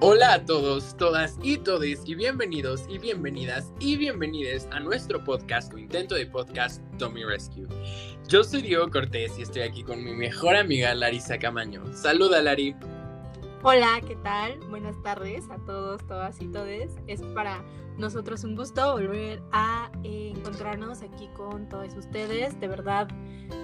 [0.00, 5.74] Hola a todos, todas y todes y bienvenidos y bienvenidas y bienvenides a nuestro podcast
[5.74, 7.66] o intento de podcast Tommy Rescue.
[8.28, 11.82] Yo soy Diego Cortés y estoy aquí con mi mejor amiga Larisa Camaño.
[11.92, 12.76] Saluda Lari.
[13.64, 14.60] Hola, ¿qué tal?
[14.70, 16.92] Buenas tardes a todos, todas y todes.
[17.08, 17.64] Es para
[17.98, 22.58] nosotros un gusto volver a encontrarnos aquí con todos ustedes.
[22.60, 23.08] De verdad,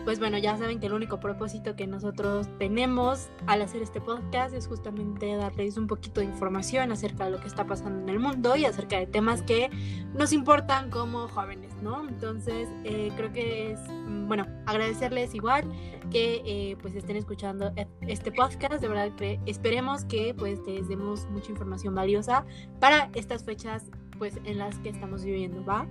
[0.04, 4.54] pues bueno, ya saben que el único propósito que nosotros tenemos al hacer este podcast
[4.54, 8.18] es justamente darles un poquito de información acerca de lo que está pasando en el
[8.18, 9.70] mundo y acerca de temas que
[10.14, 12.06] nos importan como jóvenes, ¿no?
[12.08, 15.64] Entonces, eh, creo que es, mm, bueno, agradecerles igual
[16.10, 18.80] que eh, pues estén escuchando e-, este podcast.
[18.80, 19.10] De verdad
[19.46, 22.44] esperemos que pues les demos mucha información valiosa
[22.80, 25.86] para estas fechas pues en las que estamos viviendo, ¿va?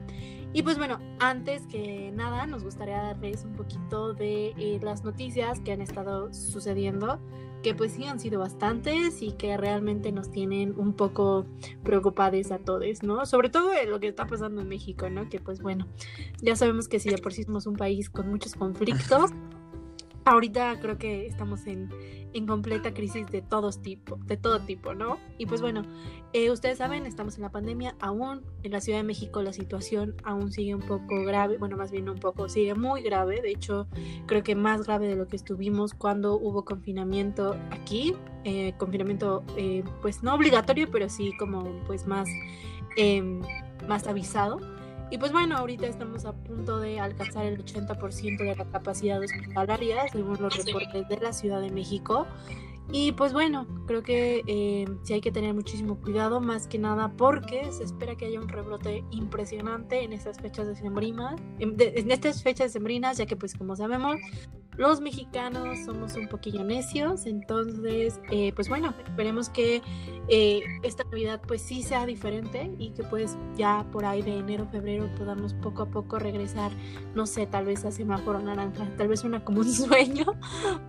[0.53, 5.59] Y pues bueno, antes que nada nos gustaría darles un poquito de eh, las noticias
[5.61, 7.19] que han estado sucediendo,
[7.63, 11.47] que pues sí han sido bastantes y que realmente nos tienen un poco
[11.83, 13.25] preocupados a todos, ¿no?
[13.25, 15.27] Sobre todo lo que está pasando en México, ¿no?
[15.29, 15.87] Que pues bueno,
[16.41, 19.31] ya sabemos que si de por sí somos un país con muchos conflictos,
[20.25, 21.89] ahorita creo que estamos en,
[22.33, 25.17] en completa crisis de todos tipo, de todo tipo, ¿no?
[25.37, 25.83] Y pues bueno,
[26.33, 30.15] eh, ustedes saben, estamos en la pandemia aún, en la Ciudad de México la situación
[30.23, 33.87] aún sigue un poco grave, bueno, más bien un poco, sigue muy grave, de hecho
[34.25, 39.83] creo que más grave de lo que estuvimos cuando hubo confinamiento aquí, eh, confinamiento eh,
[40.01, 42.27] pues no obligatorio, pero sí como pues más,
[42.97, 43.41] em,
[43.87, 44.59] más avisado.
[45.13, 50.07] Y pues bueno, ahorita estamos a punto de alcanzar el 80% de la capacidad hospitalaria,
[50.11, 52.25] según los reportes de la Ciudad de México.
[52.91, 57.09] Y pues bueno, creo que eh, sí hay que tener muchísimo cuidado, más que nada
[57.15, 62.09] porque se espera que haya un rebrote impresionante en estas fechas de sembrinas, en, en
[62.09, 64.17] estas fechas de sembrinas, ya que pues como sabemos,
[64.77, 69.81] los mexicanos somos un poquillo necios, entonces, eh, pues bueno, esperemos que
[70.29, 74.67] eh, esta Navidad pues sí sea diferente y que pues ya por ahí de enero,
[74.71, 76.71] febrero podamos poco a poco regresar,
[77.13, 80.25] no sé, tal vez a semáforo naranja, tal vez una como un sueño,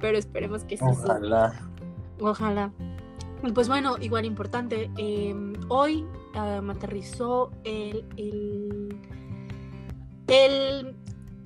[0.01, 0.85] pero esperemos que sí.
[0.87, 1.53] Ojalá.
[2.21, 2.73] Ojalá.
[3.53, 8.97] Pues bueno, igual importante, em, hoy um, aterrizó el, el,
[10.29, 10.97] el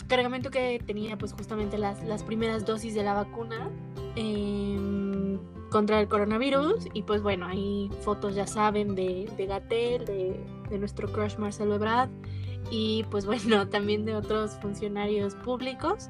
[0.09, 3.71] cargamento que tenía pues justamente las, las primeras dosis de la vacuna
[4.17, 5.39] eh,
[5.71, 10.79] contra el coronavirus y pues bueno, hay fotos ya saben de, de Gatel, de, de,
[10.79, 12.09] nuestro crush Marcelo Ebrard
[12.71, 16.09] y pues bueno, también de otros funcionarios públicos.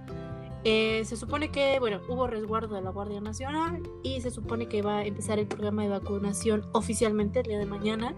[0.65, 4.83] Eh, se supone que, bueno, hubo resguardo de la Guardia Nacional y se supone que
[4.83, 8.15] va a empezar el programa de vacunación oficialmente el día de mañana.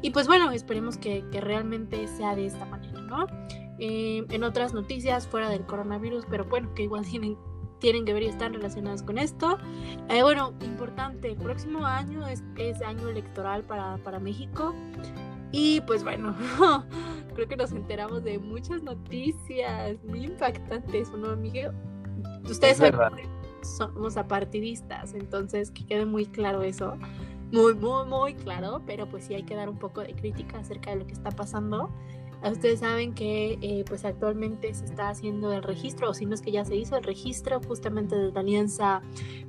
[0.00, 3.26] Y pues bueno, esperemos que, que realmente sea de esta manera, ¿no?
[3.78, 7.36] Eh, en otras noticias fuera del coronavirus, pero bueno, que igual tienen,
[7.80, 9.58] tienen que ver y están relacionadas con esto.
[10.08, 14.74] Eh, bueno, importante, el próximo año es, es año electoral para, para, México.
[15.52, 16.34] Y pues bueno,
[17.34, 21.72] creo que nos enteramos de muchas noticias muy impactantes, ¿no, Miguel?
[22.48, 22.80] Ustedes
[23.62, 26.96] somos apartidistas, entonces que quede muy claro eso.
[27.52, 30.90] Muy, muy, muy claro, pero pues sí hay que dar un poco de crítica acerca
[30.90, 31.88] de lo que está pasando.
[32.50, 36.42] Ustedes saben que eh, pues actualmente se está haciendo el registro, o si no es
[36.42, 39.00] que ya se hizo el registro justamente de la alianza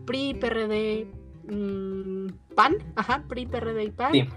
[0.05, 1.07] PRI, PRD,
[1.49, 4.29] mmm, PAN, ajá, PRI, PRD y PAN, sí.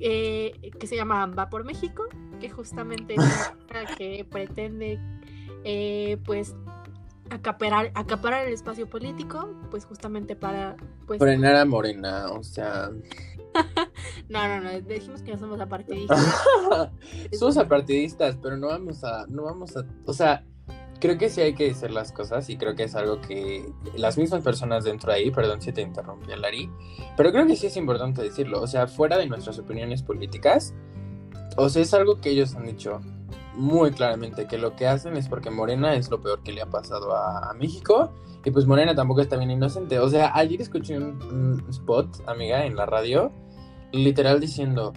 [0.00, 2.04] eh, que se llama Va por México,
[2.40, 4.98] que justamente es una que pretende
[5.64, 6.54] eh, pues
[7.30, 10.76] acaparar, acaparar el espacio político, pues justamente para
[11.06, 12.90] pues frenar a Morena, o sea
[14.28, 16.42] no, no, no, dijimos que no somos apartidistas.
[17.38, 20.44] somos apartidistas, pero no vamos a, no vamos a, o sea,
[21.00, 24.16] creo que sí hay que decir las cosas y creo que es algo que las
[24.16, 26.70] mismas personas dentro de ahí, perdón si te interrumpí, Lari,
[27.16, 30.74] pero creo que sí es importante decirlo, o sea, fuera de nuestras opiniones políticas,
[31.56, 33.00] o sea, es algo que ellos han dicho
[33.54, 36.66] muy claramente, que lo que hacen es porque Morena es lo peor que le ha
[36.66, 38.12] pasado a, México
[38.44, 42.76] y pues Morena tampoco está bien inocente, o sea, ayer escuché un spot, amiga, en
[42.76, 43.30] la radio,
[44.02, 44.92] literal diciendo,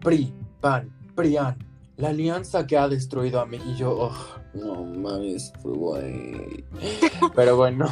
[0.00, 1.56] PRI, PAN, PRIAN,
[1.96, 3.58] la alianza que ha destruido a mí.
[3.64, 4.16] Y yo, oh,
[4.54, 6.64] no mames, güey.
[7.34, 7.86] Pero bueno.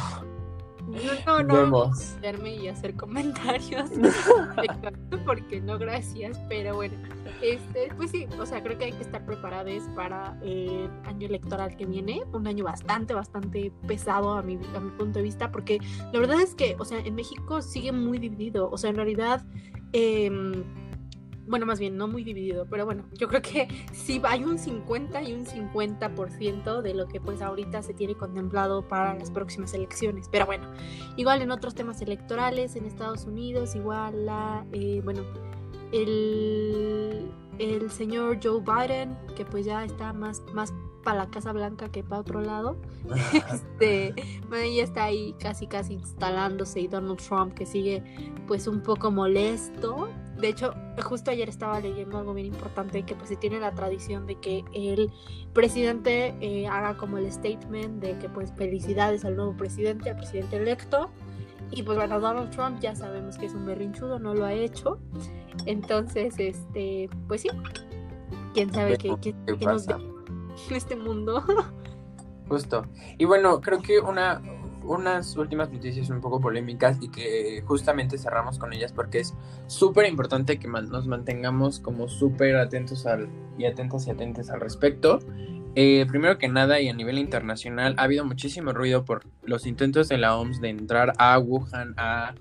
[1.25, 2.17] No, no, Vemos.
[2.21, 3.89] no y hacer comentarios
[5.25, 6.95] porque no, gracias, pero bueno,
[7.41, 11.77] este, pues sí, o sea, creo que hay que estar preparados para el año electoral
[11.77, 15.79] que viene, un año bastante, bastante pesado a mi, a mi punto de vista, porque
[16.11, 19.45] la verdad es que, o sea, en México sigue muy dividido, o sea, en realidad
[19.93, 20.63] eh,
[21.51, 25.21] bueno, más bien, no muy dividido, pero bueno, yo creo que sí hay un 50
[25.23, 30.29] y un 50% de lo que pues ahorita se tiene contemplado para las próximas elecciones.
[30.31, 30.71] Pero bueno,
[31.17, 35.23] igual en otros temas electorales en Estados Unidos, igual la, eh, bueno,
[35.91, 37.29] el,
[37.59, 42.03] el señor Joe Biden, que pues ya está más, más para la Casa Blanca que
[42.03, 42.77] para otro lado.
[43.53, 44.13] este,
[44.49, 48.03] bueno, ya está ahí casi casi instalándose y Donald Trump que sigue
[48.47, 50.09] pues un poco molesto.
[50.37, 54.25] De hecho, justo ayer estaba leyendo algo bien importante que pues se tiene la tradición
[54.25, 55.11] de que el
[55.53, 60.57] presidente eh, haga como el statement de que pues felicidades al nuevo presidente, al presidente
[60.57, 61.09] electo.
[61.69, 64.99] Y pues bueno, Donald Trump ya sabemos que es un berrinchudo, no lo ha hecho.
[65.65, 67.49] Entonces, este, pues sí,
[68.53, 69.87] quién sabe qué, qué, qué nos
[70.69, 71.43] este mundo.
[72.47, 72.85] Justo.
[73.17, 74.41] Y bueno, creo que una,
[74.83, 79.33] unas últimas noticias un poco polémicas y que justamente cerramos con ellas porque es
[79.67, 85.19] súper importante que nos mantengamos como súper atentos al, y atentas y atentas al respecto.
[85.75, 90.09] Eh, primero que nada y a nivel internacional ha habido muchísimo ruido por los intentos
[90.09, 92.33] de la OMS de entrar a Wuhan a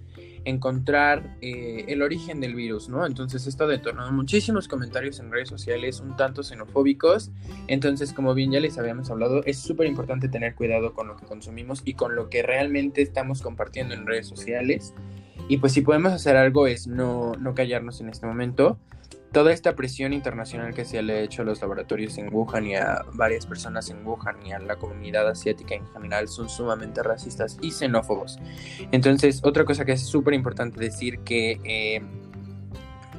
[0.45, 3.07] encontrar eh, el origen del virus, ¿no?
[3.07, 7.31] Entonces esto ha detonado muchísimos comentarios en redes sociales un tanto xenofóbicos.
[7.67, 11.27] Entonces, como bien ya les habíamos hablado, es súper importante tener cuidado con lo que
[11.27, 14.95] consumimos y con lo que realmente estamos compartiendo en redes sociales.
[15.49, 18.79] Y pues si podemos hacer algo es no, no callarnos en este momento
[19.33, 22.75] toda esta presión internacional que se le ha hecho a los laboratorios en Wuhan y
[22.75, 27.57] a varias personas en Wuhan y a la comunidad asiática en general son sumamente racistas
[27.63, 28.39] y xenófobos.
[28.91, 32.03] Entonces, otra cosa que es súper importante decir que, eh,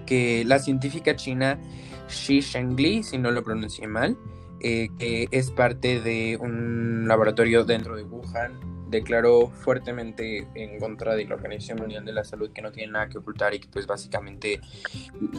[0.06, 1.60] que la científica china
[2.08, 4.18] Xi Shengli, si no lo pronuncié mal,
[4.60, 8.60] eh, que es parte de un laboratorio dentro de Wuhan,
[8.92, 13.08] declaró fuertemente en contra de la Organización Mundial de la Salud que no tiene nada
[13.08, 14.60] que ocultar y que pues básicamente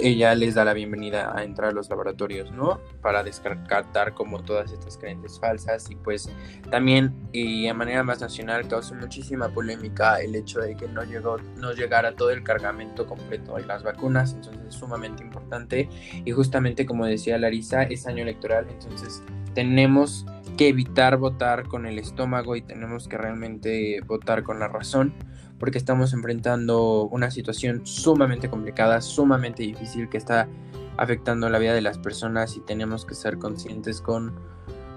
[0.01, 2.81] ella les da la bienvenida a entrar a los laboratorios, ¿no?
[3.03, 6.31] Para descartar como todas estas creencias falsas y pues
[6.71, 11.37] también y a manera más nacional causó muchísima polémica el hecho de que no llegó
[11.57, 15.89] no llegara todo el cargamento completo de las vacunas, entonces es sumamente importante
[16.25, 19.23] y justamente como decía Larisa es año electoral, entonces
[19.55, 20.25] tenemos
[20.57, 25.15] que evitar votar con el estómago y tenemos que realmente votar con la razón
[25.59, 30.49] porque estamos enfrentando una situación sumamente complicada, sumamente difícil que está
[30.97, 34.35] afectando la vida de las personas y tenemos que ser conscientes con,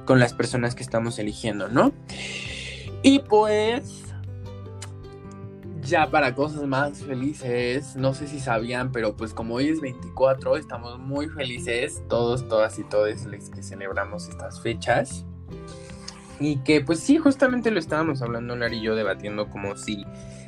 [0.06, 1.94] con las personas que estamos eligiendo, ¿no?
[3.04, 4.06] Y pues
[5.84, 10.58] ya para cosas más felices, no sé si sabían, pero pues como hoy es 24,
[10.58, 15.26] estamos muy felices, todos, todas y todos los que celebramos estas fechas.
[16.40, 20.06] Y que pues sí, justamente lo estábamos hablando Lar y yo debatiendo como si,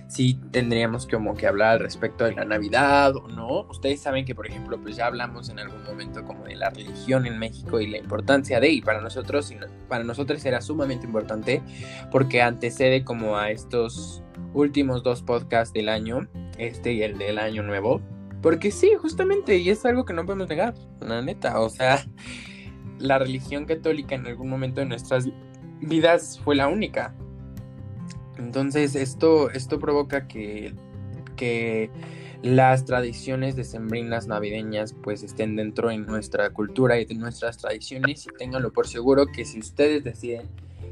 [0.09, 3.61] si tendríamos como que hablar al respecto de la Navidad o no.
[3.69, 7.25] Ustedes saben que por ejemplo pues ya hablamos en algún momento como de la religión
[7.25, 9.53] en México y la importancia de, y para nosotros,
[9.87, 11.61] para nosotros era sumamente importante
[12.11, 14.23] porque antecede como a estos
[14.53, 16.27] últimos dos podcasts del año,
[16.57, 18.01] este y el del año nuevo.
[18.41, 22.05] Porque sí, justamente, y es algo que no podemos negar, la neta, o sea,
[22.99, 25.27] la religión católica en algún momento de nuestras
[25.81, 27.13] vidas fue la única.
[28.37, 30.73] Entonces esto, esto provoca que,
[31.35, 31.89] que
[32.43, 38.37] las tradiciones decembrinas navideñas pues estén dentro de nuestra cultura y de nuestras tradiciones y
[38.37, 40.43] ténganlo por seguro que si ustedes deciden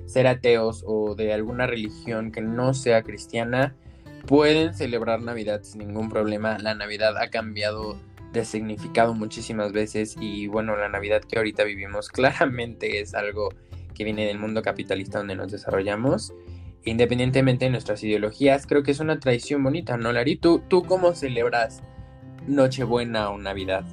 [0.06, 3.76] ser ateos o de alguna religión que no sea cristiana,
[4.26, 6.58] pueden celebrar Navidad sin ningún problema.
[6.60, 7.98] La Navidad ha cambiado
[8.40, 13.50] de significado muchísimas veces y bueno, la Navidad que ahorita vivimos claramente es algo
[13.94, 16.34] que viene del mundo capitalista donde nos desarrollamos,
[16.84, 20.36] independientemente de nuestras ideologías, creo que es una tradición bonita, ¿no, Lari?
[20.36, 21.82] ¿Tú, tú cómo celebras
[22.48, 23.86] Nochebuena o Navidad?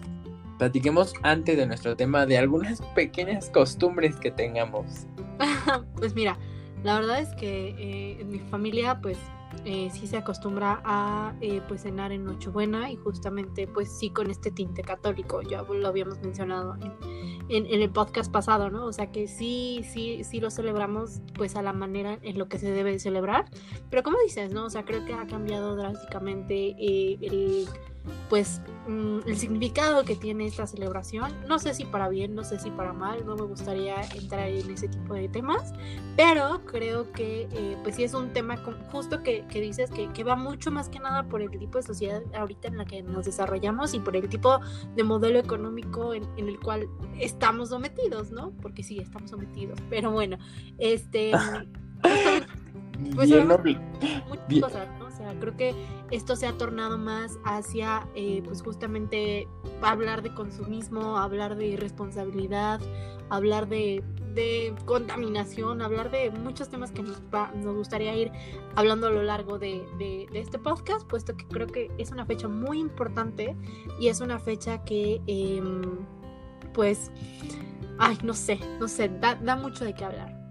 [0.59, 5.07] Platiquemos antes de nuestro tema de algunas pequeñas costumbres que tengamos.
[5.97, 6.39] pues mira,
[6.83, 9.19] la verdad es que eh, en mi familia, pues
[9.65, 14.31] eh, sí se acostumbra a eh, pues cenar en Nochebuena y justamente pues sí con
[14.31, 16.77] este tinte católico, ya lo habíamos mencionado
[17.49, 18.87] en, el podcast pasado, ¿no?
[18.87, 22.59] O sea que sí, sí, sí lo celebramos pues a la manera en lo que
[22.59, 23.45] se debe celebrar,
[23.91, 24.65] pero como dices, ¿no?
[24.65, 27.67] O sea, creo que ha cambiado drásticamente eh, el
[28.29, 31.33] pues mm, el significado que tiene esta celebración.
[31.49, 34.71] No sé si para bien, no sé si para mal, no me gustaría entrar en
[34.71, 35.73] ese tipo de temas,
[36.17, 38.57] pero creo que eh, pues sí es un tema
[38.91, 42.23] justo que, dices que, que, va mucho más que nada por el tipo de sociedad
[42.35, 44.61] ahorita en la que nos desarrollamos y por el tipo
[44.97, 48.53] de modelo económico en, el cual estamos sometidos, ¿no?
[48.63, 50.39] Porque sí, estamos sometidos, pero bueno,
[50.79, 51.33] este...
[53.15, 55.02] pues, muchas cosas, ¿no?
[55.02, 55.75] O sea, creo que
[56.11, 59.49] esto se ha tornado más hacia, eh, pues justamente
[59.81, 62.81] hablar de consumismo, hablar de irresponsabilidad,
[63.31, 64.03] hablar de,
[64.87, 67.21] contaminación, hablar de muchos temas que nos,
[67.55, 68.33] nos gustaría ir
[68.77, 72.79] hablando a lo largo de, este podcast, puesto que creo que es una fecha muy
[72.79, 73.57] importante
[74.01, 75.83] y es una fecha que, em,
[76.73, 77.11] pues,
[77.99, 80.42] ay, no sé, no sé, da, da mucho de qué hablar.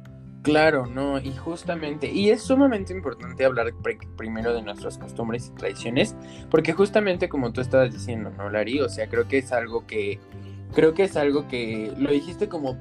[0.41, 3.73] Claro, no, y justamente, y es sumamente importante hablar
[4.17, 6.15] primero de nuestras costumbres y tradiciones,
[6.49, 8.81] porque justamente como tú estabas diciendo, ¿no, Lari?
[8.81, 10.19] O sea, creo que es algo que,
[10.73, 12.75] creo que es algo que lo dijiste como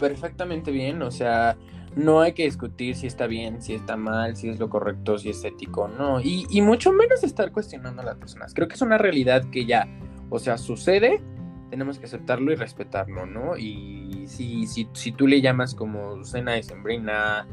[0.00, 1.56] perfectamente bien, o sea,
[1.94, 5.30] no hay que discutir si está bien, si está mal, si es lo correcto, si
[5.30, 8.52] es ético, no, y, y mucho menos estar cuestionando a las personas.
[8.52, 9.86] Creo que es una realidad que ya,
[10.28, 11.22] o sea, sucede
[11.76, 13.58] tenemos que aceptarlo y respetarlo, ¿no?
[13.58, 17.46] Y si, si, si tú le llamas como cena de sembrina,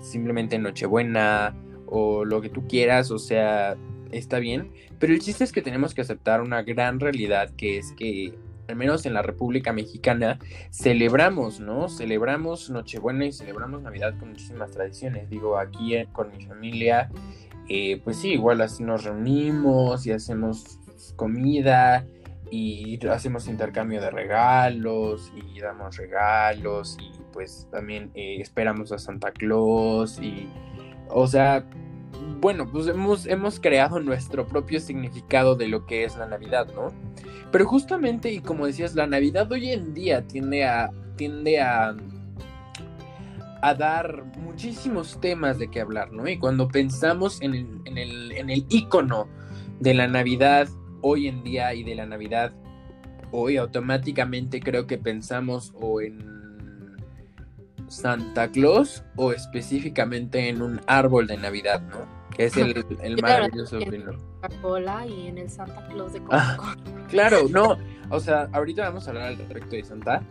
[0.00, 1.54] simplemente Nochebuena
[1.86, 3.76] o lo que tú quieras, o sea,
[4.10, 7.92] está bien, pero el chiste es que tenemos que aceptar una gran realidad que es
[7.92, 8.34] que
[8.68, 10.40] al menos en la República Mexicana
[10.72, 11.88] celebramos, ¿no?
[11.88, 15.30] Celebramos Nochebuena y celebramos Navidad con muchísimas tradiciones.
[15.30, 17.10] Digo, aquí con mi familia,
[17.68, 20.80] eh, pues sí, igual así nos reunimos y hacemos
[21.14, 22.04] comida
[22.54, 29.32] y hacemos intercambio de regalos y damos regalos y pues también eh, esperamos a Santa
[29.32, 30.50] Claus y
[31.08, 31.64] o sea
[32.42, 36.88] bueno pues hemos, hemos creado nuestro propio significado de lo que es la Navidad no
[37.50, 41.96] pero justamente y como decías la Navidad hoy en día tiende a tiende a
[43.62, 48.32] a dar muchísimos temas de qué hablar no y cuando pensamos en el, en el,
[48.32, 49.26] en el icono
[49.80, 50.68] de la Navidad
[51.02, 52.52] hoy en día y de la Navidad
[53.32, 56.32] hoy automáticamente creo que pensamos o en
[57.88, 62.06] Santa Claus o específicamente en un árbol de Navidad, ¿no?
[62.34, 64.12] Que es el, el maravilloso vino.
[64.40, 67.06] Coca-Cola y en el Santa Claus de ah, Coca-Cola.
[67.10, 67.76] claro, no.
[68.10, 70.22] O sea, ahorita vamos a hablar al respecto de Santa,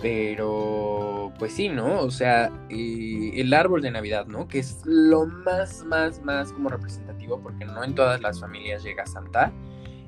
[0.00, 2.00] pero pues sí, ¿no?
[2.00, 4.46] O sea, eh, el árbol de Navidad, ¿no?
[4.46, 9.06] Que es lo más, más, más como representativo porque no en todas las familias llega
[9.06, 9.52] Santa.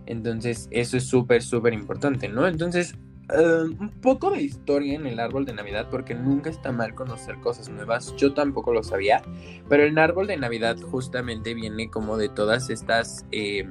[0.07, 2.47] Entonces, eso es súper, súper importante, ¿no?
[2.47, 2.95] Entonces,
[3.33, 7.37] eh, un poco de historia en el árbol de Navidad, porque nunca está mal conocer
[7.41, 8.15] cosas nuevas.
[8.17, 9.23] Yo tampoco lo sabía,
[9.69, 13.25] pero el árbol de Navidad justamente viene como de todas estas...
[13.33, 13.69] Eh,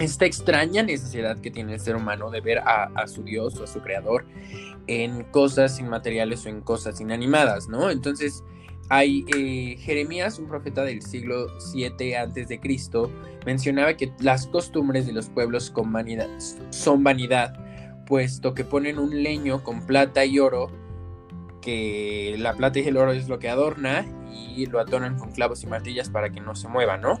[0.00, 3.62] esta extraña necesidad que tiene el ser humano de ver a, a, su Dios o
[3.62, 4.24] a su creador
[4.88, 7.88] en cosas inmateriales o en cosas inanimadas, ¿no?
[7.90, 8.42] Entonces,
[8.88, 13.10] hay eh, Jeremías, un profeta del siglo 7 antes de Cristo,
[13.46, 16.28] mencionaba que las costumbres de los pueblos con vanidad,
[16.70, 17.54] son vanidad,
[18.06, 20.70] puesto que ponen un leño con plata y oro,
[21.60, 25.62] que la plata y el oro es lo que adorna y lo atonan con clavos
[25.62, 27.18] y martillas para que no se mueva, ¿no?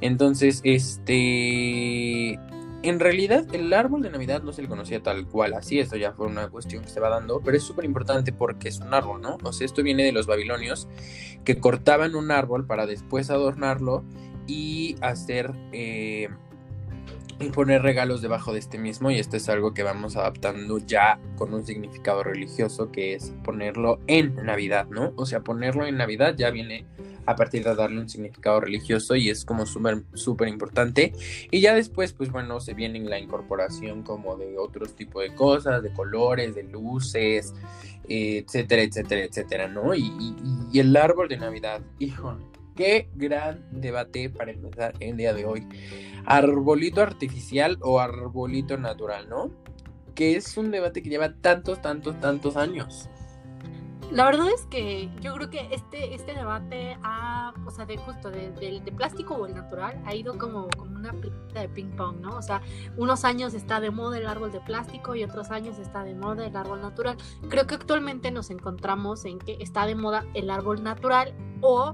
[0.00, 2.38] Entonces, este
[2.84, 6.12] en realidad el árbol de Navidad no se le conocía tal cual, así esto ya
[6.12, 9.22] fue una cuestión que se va dando, pero es súper importante porque es un árbol,
[9.22, 9.38] ¿no?
[9.42, 10.86] O sea, esto viene de los babilonios
[11.44, 14.04] que cortaban un árbol para después adornarlo
[14.46, 16.28] y hacer eh,
[17.40, 21.18] y poner regalos debajo de este mismo y esto es algo que vamos adaptando ya
[21.36, 25.14] con un significado religioso que es ponerlo en Navidad, ¿no?
[25.16, 26.86] O sea, ponerlo en Navidad ya viene
[27.26, 31.12] a partir de darle un significado religioso y es como súper importante.
[31.50, 35.82] Y ya después pues bueno se viene la incorporación como de otros tipos de cosas
[35.82, 37.54] de colores de luces
[38.08, 40.12] etcétera etcétera etcétera no y,
[40.72, 42.44] y, el árbol de navidad híjole
[42.76, 45.66] qué gran debate para empezar el día de hoy.
[46.26, 49.50] Arbolito artificial o arbolito natural no
[50.14, 53.08] que es un debate que lleva tantos tantos tantos años
[54.14, 58.30] la verdad es que yo creo que este, este debate ha, o sea, de justo
[58.30, 62.20] de, de, plástico o el natural, ha ido como, como una pelota de ping pong,
[62.20, 62.36] ¿no?
[62.36, 62.62] O sea,
[62.96, 66.46] unos años está de moda el árbol de plástico y otros años está de moda
[66.46, 67.16] el árbol natural.
[67.48, 71.92] Creo que actualmente nos encontramos en que está de moda el árbol natural o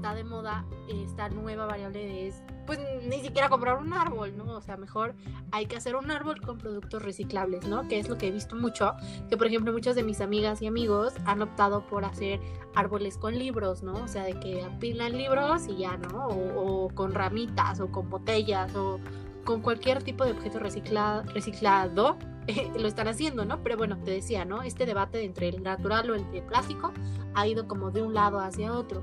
[0.00, 2.32] está de moda esta nueva variable de
[2.64, 4.44] pues ni siquiera comprar un árbol, ¿no?
[4.56, 5.14] O sea, mejor
[5.50, 7.86] hay que hacer un árbol con productos reciclables, ¿no?
[7.86, 8.94] Que es lo que he visto mucho,
[9.28, 12.40] que por ejemplo muchas de mis amigas y amigos han optado por hacer
[12.74, 13.92] árboles con libros, ¿no?
[13.92, 16.28] O sea, de que apilan libros y ya, ¿no?
[16.28, 19.00] O, con ramitas o con botellas o
[19.44, 22.16] con cualquier tipo de objeto reciclado,
[22.78, 23.62] lo están haciendo, ¿no?
[23.62, 24.62] Pero bueno, te decía, ¿no?
[24.62, 26.92] Este debate entre el natural o el plástico
[27.34, 29.02] ha ido como de un lado hacia otro.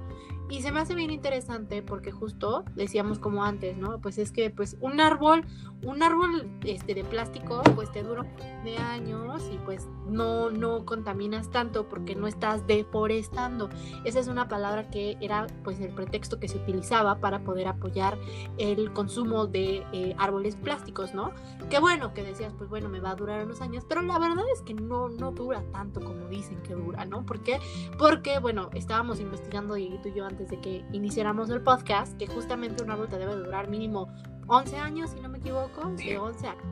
[0.50, 4.00] Y se me hace bien interesante porque justo decíamos como antes, ¿no?
[4.00, 5.46] Pues es que pues un árbol,
[5.84, 8.24] un árbol este de plástico pues te dura
[8.64, 13.70] de años y pues no no contaminas tanto porque no estás deforestando.
[14.06, 18.18] Esa es una palabra que era pues el pretexto que se utilizaba para poder apoyar
[18.58, 21.32] el consumo de eh, árboles plásticos, ¿no?
[21.70, 24.46] Que bueno, que decías, pues bueno, me va a durar unos años, pero la verdad
[24.54, 27.26] es que no, no dura tanto como dicen que dura, ¿no?
[27.26, 27.60] ¿Por qué?
[27.98, 32.28] Porque, bueno, estábamos investigando, y tú y yo, antes de que iniciáramos el podcast, que
[32.28, 34.14] justamente un árbol te debe durar mínimo
[34.48, 36.64] 11 años, si no me equivoco, de 11 años.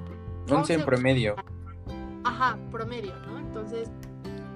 [0.50, 1.36] 11 en promedio.
[2.24, 3.40] Ajá, promedio, ¿no?
[3.40, 3.90] Entonces,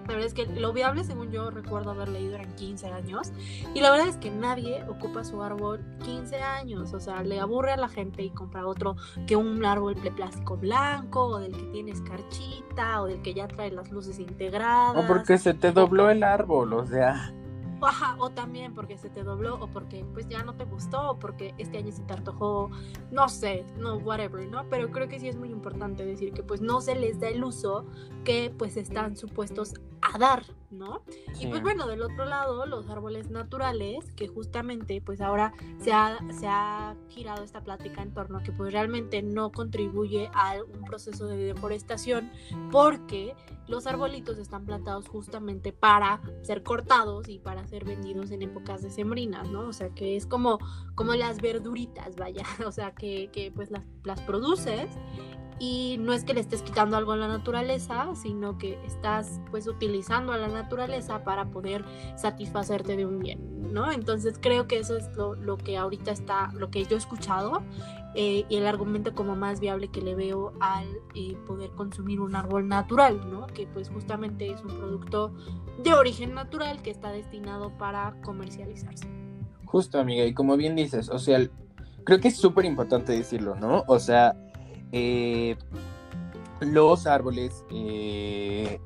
[0.07, 3.31] la verdad es que lo viable, según yo recuerdo haber leído, eran 15 años.
[3.75, 6.93] Y la verdad es que nadie ocupa su árbol 15 años.
[6.93, 8.95] O sea, le aburre a la gente y compra otro
[9.27, 13.47] que un árbol de plástico blanco, o del que tiene escarchita, o del que ya
[13.47, 15.03] trae las luces integradas.
[15.03, 17.33] O porque se te dobló el árbol, o sea
[18.17, 21.53] o también porque se te dobló o porque pues ya no te gustó o porque
[21.57, 22.69] este año se te antojó,
[23.11, 24.67] no sé, no, whatever, ¿no?
[24.69, 27.43] Pero creo que sí es muy importante decir que pues no se les da el
[27.43, 27.85] uso
[28.23, 31.03] que pues están supuestos a dar, ¿no?
[31.39, 36.17] Y pues bueno, del otro lado, los árboles naturales, que justamente pues ahora se ha,
[36.39, 40.83] se ha girado esta plática en torno a que pues realmente no contribuye a un
[40.85, 42.31] proceso de deforestación
[42.71, 43.35] porque
[43.67, 48.89] los arbolitos están plantados justamente para ser cortados y para ser vendidos en épocas de
[48.89, 49.67] sembrinas, ¿no?
[49.67, 50.59] O sea que es como,
[50.95, 54.89] como las verduritas, vaya, o sea que, que pues las, las produces
[55.59, 59.67] y no es que le estés quitando algo a la naturaleza, sino que estás pues
[59.67, 61.83] utilizando a la naturaleza para poder
[62.15, 63.91] satisfacerte de un bien, ¿no?
[63.91, 67.61] Entonces creo que eso es lo, lo que ahorita está, lo que yo he escuchado
[68.15, 72.35] eh, y el argumento como más viable que le veo al eh, poder consumir un
[72.35, 73.45] árbol natural, ¿no?
[73.47, 75.33] Que pues justamente es un producto
[75.83, 79.07] de origen natural que está destinado para comercializarse.
[79.65, 81.39] Justo, amiga, y como bien dices, o sea,
[82.03, 83.83] creo que es súper importante decirlo, ¿no?
[83.87, 84.35] O sea,
[84.91, 85.55] eh,
[86.61, 88.79] los árboles, eh,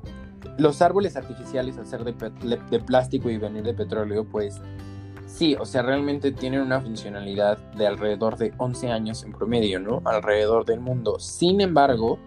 [0.58, 4.60] los árboles artificiales al ser de, plástico y venir de petróleo, pues
[5.26, 10.02] sí, o sea, realmente tienen una funcionalidad de alrededor de 11 años en promedio, ¿no?
[10.04, 11.18] Alrededor del mundo.
[11.18, 12.18] Sin embargo,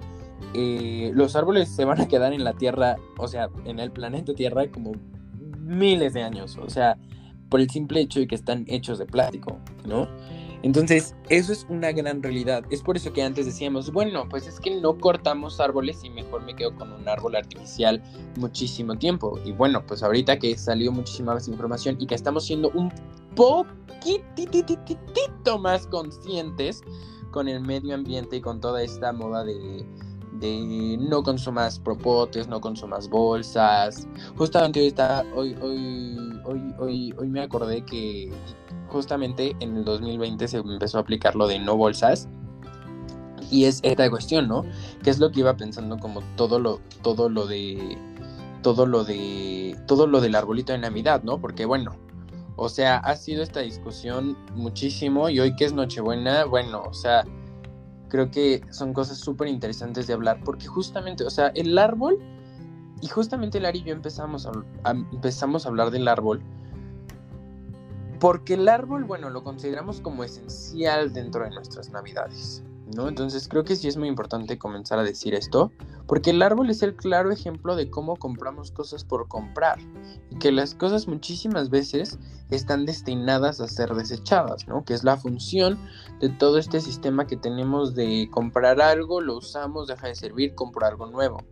[0.53, 4.33] eh, los árboles se van a quedar en la Tierra, o sea, en el planeta
[4.33, 4.93] Tierra como
[5.59, 6.97] miles de años, o sea,
[7.49, 10.07] por el simple hecho de que están hechos de plástico, ¿no?
[10.63, 12.63] Entonces, eso es una gran realidad.
[12.69, 16.43] Es por eso que antes decíamos, bueno, pues es que no cortamos árboles y mejor
[16.43, 18.01] me quedo con un árbol artificial
[18.37, 19.39] muchísimo tiempo.
[19.45, 22.91] Y bueno, pues ahorita que salió muchísima más información y que estamos siendo un
[23.35, 24.17] poquitito
[25.59, 26.81] más conscientes
[27.31, 29.85] con el medio ambiente y con toda esta moda de,
[30.39, 34.07] de no consumas propotes, no consumas bolsas.
[34.35, 38.31] Justamente hoy, está, hoy, hoy, hoy, hoy, hoy me acordé que
[38.87, 42.27] justamente en el 2020 se empezó a aplicar lo de no bolsas.
[43.49, 44.65] Y es esta cuestión, ¿no?
[45.03, 47.97] Que es lo que iba pensando como todo lo, todo lo de.
[48.61, 49.77] Todo lo de.
[49.87, 51.39] Todo lo del arbolito de Navidad, ¿no?
[51.39, 51.95] Porque bueno.
[52.59, 55.29] O sea, ha sido esta discusión muchísimo.
[55.29, 57.23] Y hoy que es Nochebuena, bueno, o sea.
[58.09, 60.41] Creo que son cosas súper interesantes de hablar.
[60.43, 62.19] Porque justamente, o sea, el árbol.
[63.01, 64.51] Y justamente Lari y yo empezamos a,
[64.91, 66.41] empezamos a hablar del árbol
[68.19, 72.63] porque el árbol, bueno, lo consideramos como esencial dentro de nuestras navidades,
[72.95, 73.07] ¿no?
[73.07, 75.71] Entonces creo que sí es muy importante comenzar a decir esto,
[76.07, 79.77] porque el árbol es el claro ejemplo de cómo compramos cosas por comprar,
[80.31, 82.17] y que las cosas muchísimas veces
[82.49, 84.83] están destinadas a ser desechadas, ¿no?
[84.83, 85.77] Que es la función
[86.19, 90.85] de todo este sistema que tenemos de comprar algo, lo usamos, deja de servir, compro
[90.85, 91.43] algo nuevo.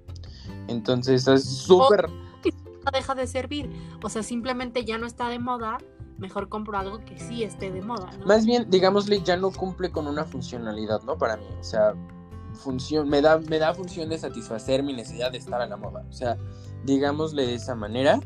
[0.67, 2.09] Entonces es súper...
[2.09, 3.67] No deja de servir,
[4.03, 5.79] o sea, simplemente ya no está de moda
[6.17, 8.09] mejor compro algo que sí esté de moda.
[8.25, 11.17] Más bien, digámosle, ya no cumple con una funcionalidad, ¿no?
[11.17, 11.93] Para mí, o sea,
[12.53, 16.05] función, me da, me da función de satisfacer mi necesidad de estar a la moda,
[16.09, 16.37] o sea,
[16.83, 18.19] digámosle de esa manera.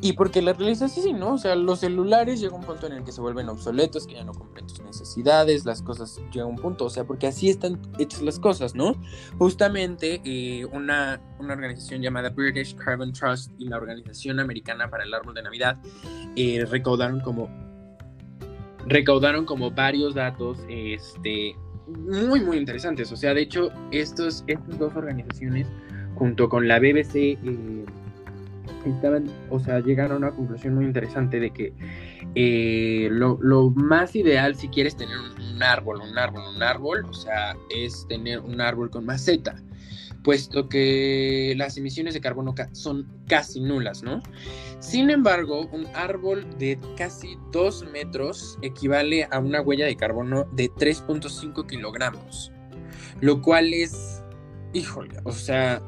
[0.00, 1.34] Y porque la realidad es así, ¿no?
[1.34, 4.24] O sea, los celulares llega un punto en el que se vuelven obsoletos, que ya
[4.24, 8.22] no cumplen tus necesidades, las cosas llega un punto, o sea, porque así están hechas
[8.22, 8.94] las cosas, ¿no?
[9.38, 15.12] Justamente eh, una, una, organización llamada British Carbon Trust y la Organización Americana para el
[15.12, 15.78] Árbol de Navidad
[16.36, 17.48] eh, recaudaron como
[18.86, 21.56] recaudaron como varios datos este,
[21.88, 23.10] muy, muy interesantes.
[23.12, 25.66] O sea, de hecho, estos, estas dos organizaciones,
[26.14, 27.84] junto con la BBC, eh,
[28.84, 31.72] estaban, o sea, llegaron a una conclusión muy interesante de que
[32.34, 37.56] eh, lo, más ideal si quieres tener un, árbol, un árbol, un árbol, o sea,
[37.74, 39.56] es tener un árbol con maceta.
[40.22, 44.22] puesto que las emisiones de carbono son casi nulas, ¿no?
[44.80, 50.70] Sin embargo, un árbol de casi 2 metros equivale a una huella de carbono de
[50.70, 52.52] 3.5 kilogramos,
[53.20, 54.22] lo cual es,
[54.74, 55.82] híjole, o sea,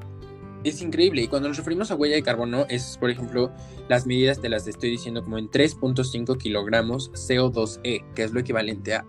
[0.64, 1.22] es increíble.
[1.22, 3.52] Y cuando nos referimos a huella de carbono, es, por ejemplo,
[3.88, 8.94] las medidas te las estoy diciendo como en 3.5 kilogramos CO2e, que es lo equivalente
[8.94, 9.04] a,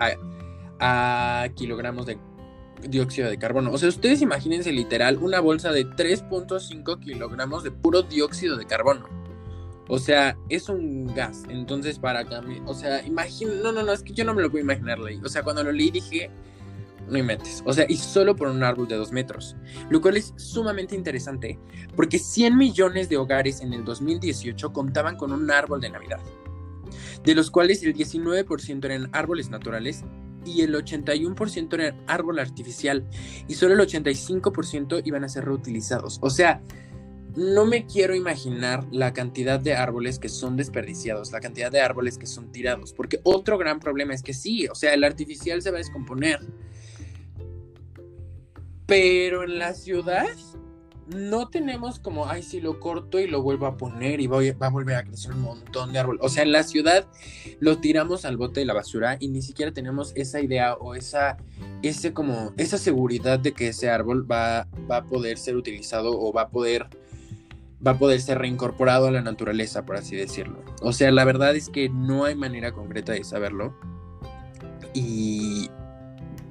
[0.80, 2.18] a, kilogramos de
[2.88, 3.72] dióxido de carbono.
[3.72, 9.08] O sea, ustedes imagínense literal una bolsa de 3.5 kilogramos de puro dióxido de carbono.
[9.88, 11.44] O sea, es un gas.
[11.50, 14.50] Entonces, para cambiar, o sea, imagino, no, no, no, es que yo no me lo
[14.50, 15.20] puedo imaginar leí.
[15.24, 16.32] O sea, cuando lo leí dije,
[17.08, 17.64] no inventes.
[17.66, 19.56] O sea, y solo por un árbol de dos metros.
[19.90, 21.60] Lo cual es sumamente interesante
[21.96, 26.20] porque 100 millones de hogares en el 2018 contaban con un árbol de Navidad,
[27.24, 30.04] de los cuales el 19% eran árboles naturales
[30.46, 33.06] y el 81% eran árbol artificial
[33.48, 36.18] y solo el 85% iban a ser reutilizados.
[36.22, 36.62] O sea,
[37.36, 42.18] no me quiero imaginar la cantidad de árboles que son desperdiciados, la cantidad de árboles
[42.18, 45.72] que son tirados, porque otro gran problema es que sí, o sea, el artificial se
[45.72, 46.40] va a descomponer
[48.92, 50.28] pero en la ciudad
[51.08, 54.68] no tenemos como, ay, si lo corto y lo vuelvo a poner y voy, va
[54.68, 56.22] a volver a crecer un montón de árboles.
[56.22, 57.08] O sea, en la ciudad
[57.62, 61.38] lo tiramos al bote de la basura y ni siquiera tenemos esa idea o esa,
[61.82, 66.34] ese como, esa seguridad de que ese árbol va, va a poder ser utilizado o
[66.34, 66.90] va a poder
[67.88, 70.66] va a poder ser reincorporado a la naturaleza, por así decirlo.
[70.82, 73.74] O sea, la verdad es que no hay manera concreta de saberlo.
[74.94, 75.70] Y,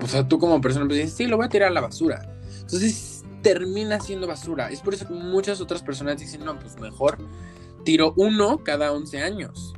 [0.03, 2.23] o sea, tú como persona pues dices, sí, lo voy a tirar a la basura.
[2.61, 4.71] Entonces termina siendo basura.
[4.71, 7.19] Es por eso que muchas otras personas dicen, no, pues mejor
[7.85, 9.75] tiro uno cada 11 años.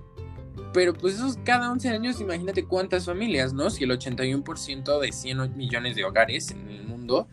[0.72, 3.68] Pero pues esos cada 11 años, imagínate cuántas familias, ¿no?
[3.70, 7.28] Si el 81% de 100 millones de hogares en el mundo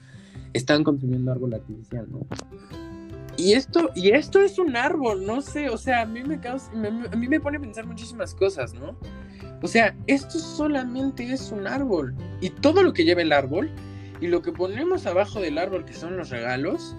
[0.53, 2.27] están consumiendo árbol artificial, ¿no?
[3.39, 6.69] Y esto, y esto es un árbol, no sé, o sea, a mí me causa,
[6.73, 8.97] a mí me pone a pensar muchísimas cosas, ¿no?
[9.61, 12.13] O sea, esto solamente es un árbol.
[12.41, 13.71] Y todo lo que lleva el árbol,
[14.19, 16.97] y lo que ponemos abajo del árbol, que son los regalos,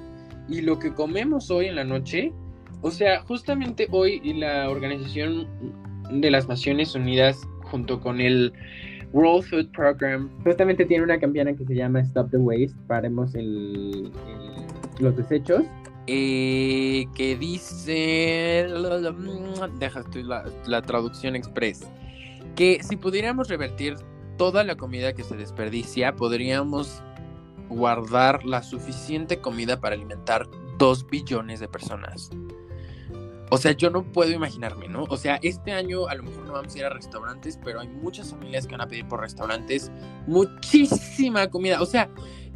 [0.49, 2.33] y lo que comemos hoy en la noche,
[2.81, 5.47] o sea, justamente hoy la Organización
[6.11, 8.51] de las Naciones Unidas, junto con el
[9.13, 14.11] World Food Program, justamente tiene una campaña que se llama Stop the Waste, paremos el,
[15.01, 15.65] los desechos.
[16.13, 18.67] Eh, que dice,
[19.79, 21.87] deja la, la traducción express
[22.57, 23.95] que si pudiéramos revertir
[24.37, 27.01] toda la comida que se desperdicia, podríamos
[27.69, 32.31] guardar la suficiente comida para alimentar dos billones de personas.
[33.51, 35.05] O sea, yo no puedo imaginarme, ¿no?
[35.11, 37.89] O sea, este año a lo mejor no vamos a ir a restaurantes, pero hay
[37.89, 39.93] muchas familias que van a pedir por restaurantes
[40.27, 41.81] muchísima comida.
[41.81, 42.11] O sea,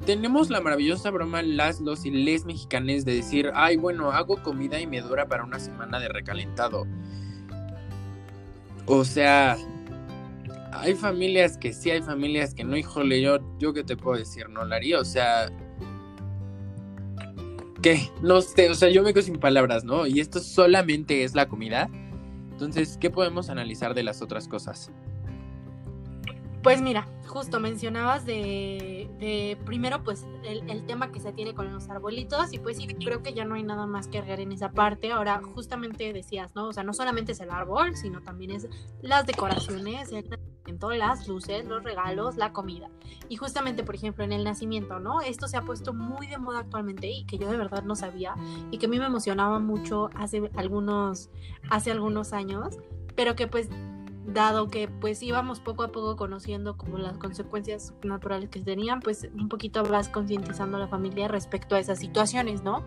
[0.07, 4.81] tenemos la maravillosa broma las, los y les mexicanes de decir, ay, bueno, hago comida
[4.81, 6.87] y me dura para una semana de recalentado.
[8.87, 9.57] O sea,
[10.73, 14.49] hay familias que sí, hay familias que no, híjole, yo, yo qué te puedo decir,
[14.49, 15.51] no la haría, o sea,
[17.81, 18.11] ¿qué?
[18.23, 20.07] No sé, o sea, yo me quedo sin palabras, ¿no?
[20.07, 21.89] Y esto solamente es la comida.
[22.53, 24.91] Entonces, ¿qué podemos analizar de las otras cosas?
[26.65, 32.55] Pues mira, justo mencionabas de, primero pues el, tema que se tiene con los arbolitos
[32.55, 35.13] y pues sí, creo que ya no hay nada más que agregar en esa parte.
[35.13, 36.69] Ahora, justamente decías, ¿no?
[36.69, 38.67] O sea, no solamente es el árbol, sino también es
[39.03, 40.27] las decoraciones, el
[40.97, 42.89] las luces, los regalos, la comida.
[43.29, 45.21] Y justamente, por ejemplo, en el nacimiento, ¿no?
[45.21, 48.35] Esto se ha puesto muy de moda actualmente y que yo de verdad no sabía
[48.71, 51.29] y que a mí me emocionaba mucho hace algunos,
[51.69, 52.79] hace algunos años,
[53.15, 53.69] pero que pues
[54.27, 59.29] dado que pues íbamos poco a poco conociendo como las consecuencias naturales que tenían, pues
[59.35, 62.85] un poquito vas concientizando a la familia respecto a esas situaciones, ¿no?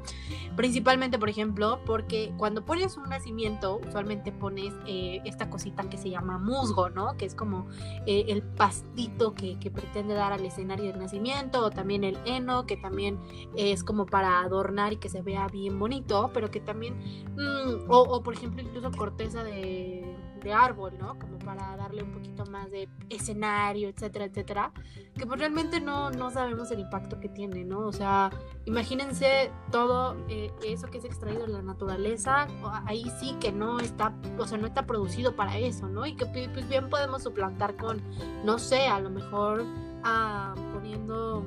[0.56, 6.10] Principalmente, por ejemplo, porque cuando pones un nacimiento, usualmente pones eh, esta cosita que se
[6.10, 7.15] llama musgo, ¿no?
[7.17, 7.67] Que es como
[8.06, 12.78] eh, el pastito que, pretende dar al escenario del nacimiento, o también el heno, que
[12.78, 13.19] también
[13.58, 16.95] es como para adornar y que se vea bien bonito, pero que también,
[17.36, 21.17] mm, o por ejemplo, incluso corteza de de árbol, ¿no?
[21.19, 24.71] Como para darle un poquito más de escenario, etcétera, etcétera,
[25.15, 27.80] que pues realmente no, no sabemos el impacto que tiene, ¿no?
[27.80, 28.30] O sea,
[28.65, 32.47] imagínense todo eh, eso que es extraído de la naturaleza,
[32.86, 36.06] ahí sí que no está, o sea, no está producido para eso, ¿no?
[36.06, 38.02] Y que pues bien podemos suplantar con,
[38.43, 39.63] no sé, a lo mejor
[40.04, 41.43] ah, poniendo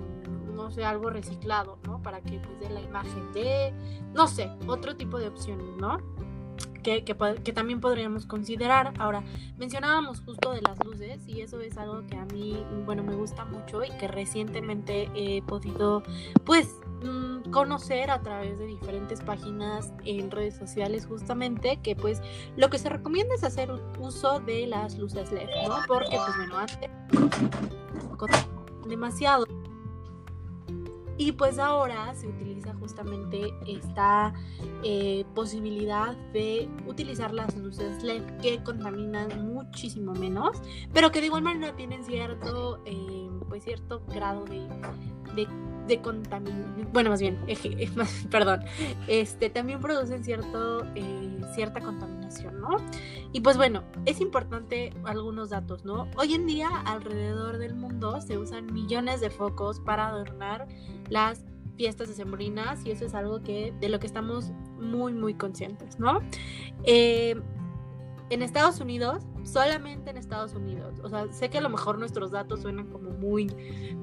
[0.61, 2.03] no sé, algo reciclado, ¿no?
[2.03, 3.73] Para que pues dé la imagen de,
[4.13, 5.99] no sé, otro tipo de opciones, ¿no?
[6.83, 8.93] Que, que, también podríamos considerar.
[8.99, 9.23] Ahora,
[9.59, 13.45] mencionábamos justo de las luces y eso es algo que a mí, bueno, me gusta
[13.45, 16.03] mucho y que recientemente he podido,
[16.45, 16.69] pues,
[17.03, 22.23] mm, conocer a través de diferentes páginas en redes sociales justamente que pues
[22.57, 25.79] lo que se recomienda es hacer uso de las luces LED, ¿no?
[25.89, 26.91] Porque pues bueno, antes
[28.87, 29.47] demasiado
[31.21, 34.33] y pues ahora se utiliza justamente esta
[34.83, 40.63] eh, posibilidad de utilizar las luces LED que contaminan muchísimo menos,
[40.95, 44.67] pero que de igual manera tienen cierto, eh, pues cierto grado de,
[45.37, 45.47] de,
[45.91, 46.89] de contaminación.
[46.93, 47.39] Bueno, más bien,
[48.31, 48.61] perdón,
[49.09, 52.77] este, también producen cierto, eh, cierta contaminación, ¿no?
[53.33, 56.09] Y pues bueno, es importante algunos datos, ¿no?
[56.17, 60.69] Hoy en día alrededor del mundo se usan millones de focos para adornar
[61.09, 61.45] las
[61.77, 66.21] fiestas decembrinas y eso es algo que de lo que estamos muy muy conscientes, ¿no?
[66.85, 67.35] Eh,
[68.31, 72.31] en Estados Unidos, solamente en Estados Unidos, o sea, sé que a lo mejor nuestros
[72.31, 73.47] datos suenan como muy,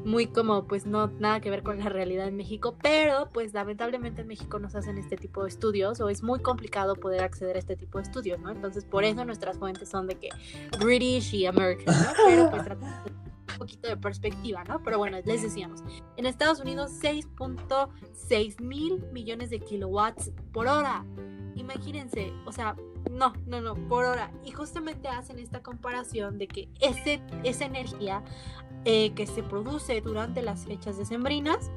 [0.06, 4.22] muy como, pues no, nada que ver con la realidad en México, pero pues lamentablemente
[4.22, 7.60] en México nos hacen este tipo de estudios o es muy complicado poder acceder a
[7.60, 8.52] este tipo de estudios, ¿no?
[8.52, 10.30] Entonces, por eso nuestras fuentes son de que
[10.80, 12.10] British y American, ¿no?
[12.28, 13.12] Pero pues tratamos
[13.58, 14.82] poquito de perspectiva, ¿no?
[14.84, 15.84] Pero bueno, les decíamos,
[16.16, 21.06] en Estados Unidos 6.6 mil millones de kilowatts por hora.
[21.56, 22.76] Imagínense, o sea,
[23.12, 24.32] no, no, no, por hora.
[24.44, 28.24] Y justamente hacen esta comparación de que ese, esa energía
[28.86, 31.72] eh, que se produce durante las fechas decembrinas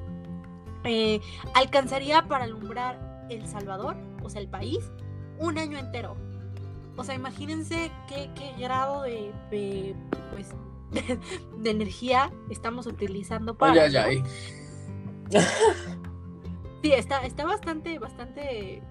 [0.84, 1.20] eh,
[1.54, 4.90] alcanzaría para alumbrar El Salvador, o sea, el país,
[5.38, 6.16] un año entero.
[6.96, 9.94] O sea, imagínense qué, qué grado de, de
[10.32, 10.50] pues,
[11.58, 13.84] de, energía estamos utilizando para.
[13.84, 14.22] Ay, ay,
[16.82, 18.82] Sí, está, está bastante, bastante,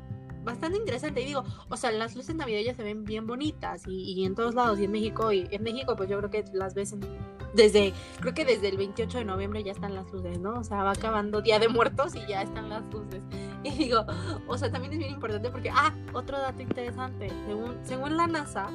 [0.49, 1.21] bastante interesante.
[1.21, 4.79] Y digo, o sea, las luces navideñas se ven bien bonitas y, en todos lados.
[4.79, 6.95] Y en México, y en México, pues yo creo que las ves
[7.53, 10.59] desde, creo que desde el 28 de noviembre ya están las luces, ¿no?
[10.59, 13.21] O sea, va acabando Día de Muertos y ya están las luces.
[13.62, 14.05] Y digo,
[14.47, 17.29] o sea, también es bien importante porque, ah, otro dato interesante.
[17.45, 18.69] Según, según la NASA,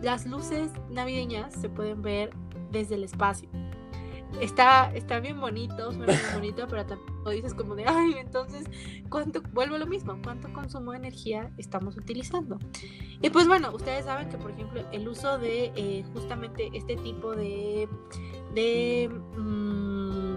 [0.00, 2.30] las luces navideñas se pueden ver
[2.70, 3.50] desde el espacio.
[4.40, 8.64] Está, está bien bonito, suena bien bonito, pero tampoco dices como de, ay, entonces,
[9.08, 12.58] ¿cuánto, vuelvo a lo mismo, cuánto consumo de energía estamos utilizando?
[13.20, 17.36] Y pues bueno, ustedes saben que, por ejemplo, el uso de eh, justamente este tipo
[17.36, 17.88] de,
[18.54, 20.34] de, mm,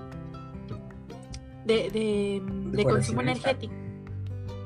[1.66, 3.85] de, de consumo energético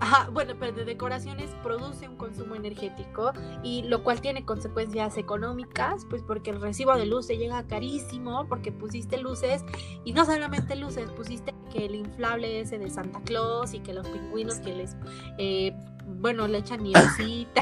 [0.02, 3.34] Ajá, bueno, pero de decoraciones produce un consumo energético
[3.64, 8.48] y lo cual tiene consecuencias económicas, pues porque el recibo de luz se llega carísimo
[8.48, 9.66] porque pusiste luces
[10.06, 14.08] y no solamente luces, pusiste que el inflable ese de Santa Claus y que los
[14.08, 14.96] pingüinos que les,
[15.38, 15.74] eh,
[16.06, 17.62] bueno, le echan nievecita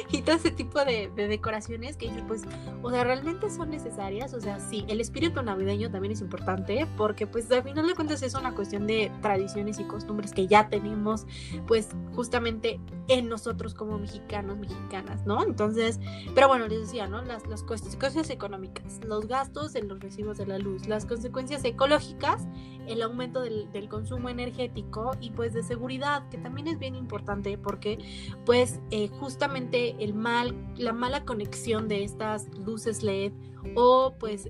[0.12, 2.42] y todo ese tipo de, decoraciones que pues,
[2.82, 4.34] o sea, realmente son necesarias.
[4.34, 8.22] O sea, sí, el espíritu navideño también es importante porque, pues, al final de cuentas
[8.22, 11.26] es una cuestión de tradiciones y costumbres que ya tenemos,
[11.66, 15.42] pues, justamente en nosotros como mexicanos, mexicanas, ¿no?
[15.42, 15.98] Entonces,
[16.34, 17.22] pero bueno, les decía, ¿no?
[17.22, 22.46] Las, las consecuencias económicas, los gastos en los recibos de la luz, las consecuencias ecológicas,
[22.86, 27.56] el aumento del, del consumo energético y, pues, de seguridad, que también es bien importante
[27.58, 27.98] porque,
[28.46, 33.32] pues, eh, justamente el mal, la mala conexión de estas luces LED
[33.74, 34.48] o pues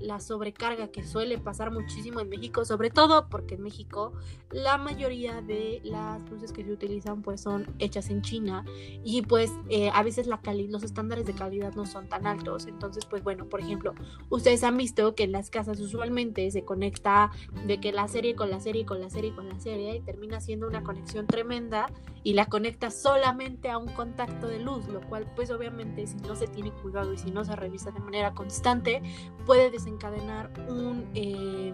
[0.00, 4.12] la sobrecarga que suele pasar muchísimo en México, sobre todo porque en México
[4.50, 8.64] la mayoría de las luces que se utilizan pues son hechas en China
[9.04, 13.04] y pues eh, a veces la los estándares de calidad no son tan altos, entonces
[13.04, 13.94] pues bueno, por ejemplo,
[14.30, 17.30] ustedes han visto que en las casas usualmente se conecta
[17.66, 20.40] de que la serie con la serie con la serie con la serie y termina
[20.40, 21.90] siendo una conexión tremenda
[22.22, 26.36] y la conecta solamente a un contacto de luz, lo cual pues obviamente si no
[26.36, 29.02] se tiene cuidado y si no se revisa de manera constante
[29.44, 31.72] puede desencadenar un eh,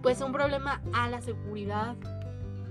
[0.00, 1.96] pues un problema a la seguridad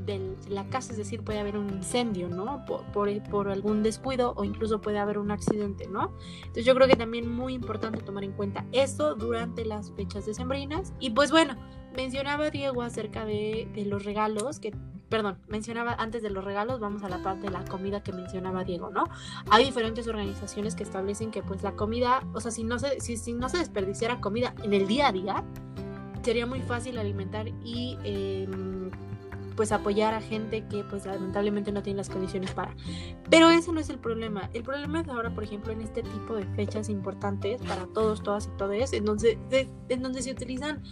[0.07, 2.65] de la casa, es decir, puede haber un incendio, ¿no?
[2.65, 2.83] Por,
[3.29, 6.13] por, algún descuido o incluso puede haber un accidente, ¿no?
[6.37, 10.93] Entonces yo creo que también muy importante tomar en cuenta eso durante las fechas decembrinas.
[10.99, 11.55] Y pues bueno,
[11.95, 14.73] mencionaba Diego acerca de, de los regalos que
[15.09, 18.63] perdón, mencionaba antes de los regalos, vamos a la parte de la comida que mencionaba
[18.63, 19.05] Diego, ¿no?
[19.49, 23.33] Hay diferentes organizaciones que establecen que pues la comida, o sea, si no se, si,
[23.33, 25.43] no se desperdiciara comida en el día a día,
[26.23, 28.91] sería muy fácil alimentar y em,
[29.57, 32.73] pues apoyar a gente que pues lamentablemente no tiene las condiciones para.
[33.29, 34.49] Pero ese no es el problema.
[34.53, 38.47] El problema es ahora, por ejemplo, en este tipo de fechas importantes para todos, todas
[38.47, 39.37] y todos, en donde,
[39.89, 40.83] en donde se utilizan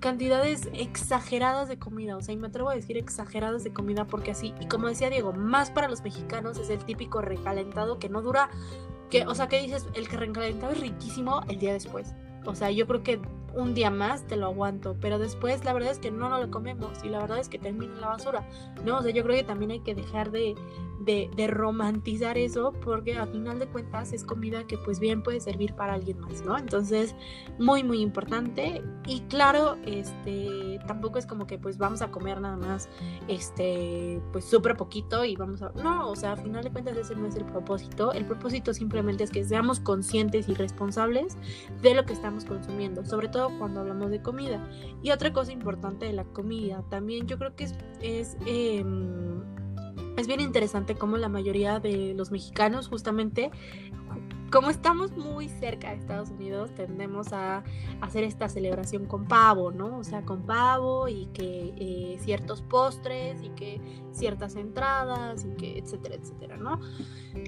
[0.00, 4.32] cantidades exageradas de comida, o sea, y me atrevo a decir exageradas de comida porque
[4.32, 8.20] así, y como decía Diego, más para los mexicanos es el típico recalentado que no
[8.20, 8.50] dura,
[9.08, 12.12] que, o sea, que dices, el que recalentado es riquísimo el día después.
[12.44, 13.20] O sea, yo creo que
[13.56, 16.50] un día más te lo aguanto, pero después la verdad es que no, no lo
[16.50, 18.48] comemos y la verdad es que termina en la basura,
[18.84, 18.98] ¿no?
[18.98, 20.54] O sea, yo creo que también hay que dejar de,
[21.04, 25.74] de, romantizar eso porque a final de cuentas es comida que pues bien puede servir
[25.74, 26.56] para alguien más, ¿no?
[26.56, 27.14] Entonces,
[27.58, 32.56] muy, muy importante y claro, este, tampoco es como que pues vamos a comer nada
[32.56, 32.88] más,
[33.28, 37.14] este, pues súper poquito y vamos a, no, o sea, a final de cuentas ese
[37.14, 41.36] no es el propósito, el propósito simplemente es que seamos conscientes y responsables
[41.82, 44.68] de lo que estamos consumiendo, sobre todo cuando hablamos de comida.
[45.02, 47.64] Y otra cosa importante de la comida, también yo creo que
[48.00, 49.42] es, em,
[50.16, 53.50] es bien interesante cómo la mayoría de los mexicanos justamente
[54.54, 57.64] como estamos muy cerca de Estados Unidos, tendemos a
[58.00, 59.98] hacer esta celebración con pavo, ¿no?
[59.98, 63.80] O sea, con pavo y que eh, ciertos postres y que
[64.14, 66.80] ciertas entradas y que etcétera, etcétera, ¿no?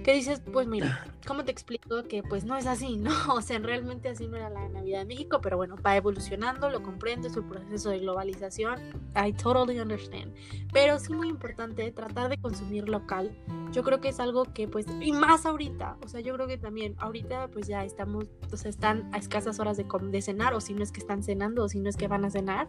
[0.04, 3.12] Que dices, pues mira, ¿cómo te explico que pues no es así, ¿no?
[3.34, 6.82] O sea, realmente así no era la Navidad de México, pero bueno, va evolucionando, lo
[6.82, 8.80] comprendo, es un proceso de globalización,
[9.14, 10.34] I totally understand.
[10.72, 13.36] Pero sí muy importante tratar de consumir local.
[13.72, 16.58] Yo creo que es algo que pues, y más ahorita, o sea, yo creo que
[16.58, 20.60] también ahorita pues ya estamos, o sea, están a escasas horas de, de cenar, o
[20.60, 22.68] si no es que están cenando, o si no es que van a cenar.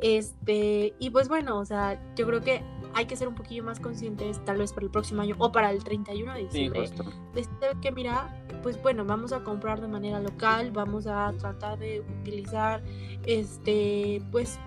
[0.00, 2.62] Este, y pues bueno, o sea, yo creo que
[2.94, 5.70] hay que ser un poquillo más conscientes, tal vez para el próximo año o para
[5.70, 6.90] el 31 de diciembre,
[7.34, 12.00] de que mira, pues bueno, vamos a comprar de manera local, vamos a tratar de
[12.20, 12.82] utilizar,
[13.26, 14.58] este, pues,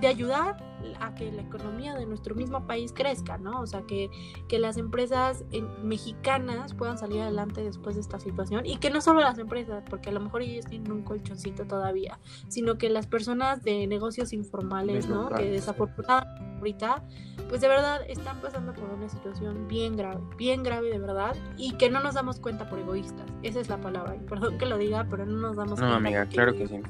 [0.00, 3.60] de ayudar a que la economía de nuestro mismo país crezca, ¿no?
[3.60, 4.10] O sea, que,
[4.48, 5.44] que las empresas
[5.82, 10.10] mexicanas puedan salir adelante después de esta situación y que no solo las empresas, porque
[10.10, 15.08] a lo mejor ellos tienen un colchoncito todavía, sino que las personas de negocios informales,
[15.08, 15.30] ¿no?
[15.30, 16.31] Que desafortunadamente
[16.62, 17.02] ahorita,
[17.48, 21.72] pues de verdad están pasando por una situación bien grave, bien grave de verdad, y
[21.72, 23.26] que no nos damos cuenta por egoístas.
[23.42, 24.16] Esa es la palabra.
[24.28, 25.88] perdón que lo diga, pero no nos damos cuenta.
[25.88, 26.80] No, amiga, claro que sí.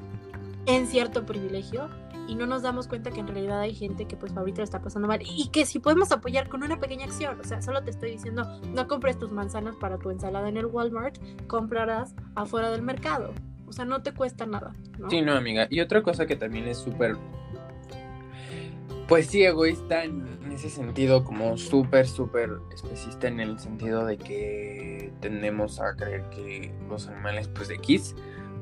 [0.67, 1.89] En cierto privilegio
[2.29, 4.81] y no nos damos cuenta que en realidad hay gente que pues ahorita lo está
[4.81, 7.91] pasando mal y que si podemos apoyar con una pequeña acción, o sea, solo te
[7.91, 11.17] estoy diciendo, no compres tus manzanas para tu ensalada en el Walmart,
[11.49, 13.33] comprarás afuera del mercado.
[13.67, 14.75] O sea, no te cuesta nada.
[14.99, 15.09] ¿no?
[15.09, 15.67] Sí, no, amiga.
[15.71, 17.17] Y otra cosa que también es súper
[19.09, 25.13] pues sí, egoísta en ese sentido, como súper, súper especista en el sentido de que
[25.21, 28.15] tendemos a creer que los animales, pues de X,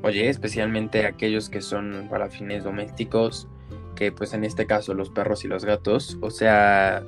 [0.03, 3.47] oye, especialmente aquellos que son para fines domésticos,
[3.95, 7.03] que pues en este caso los perros y los gatos, o sea,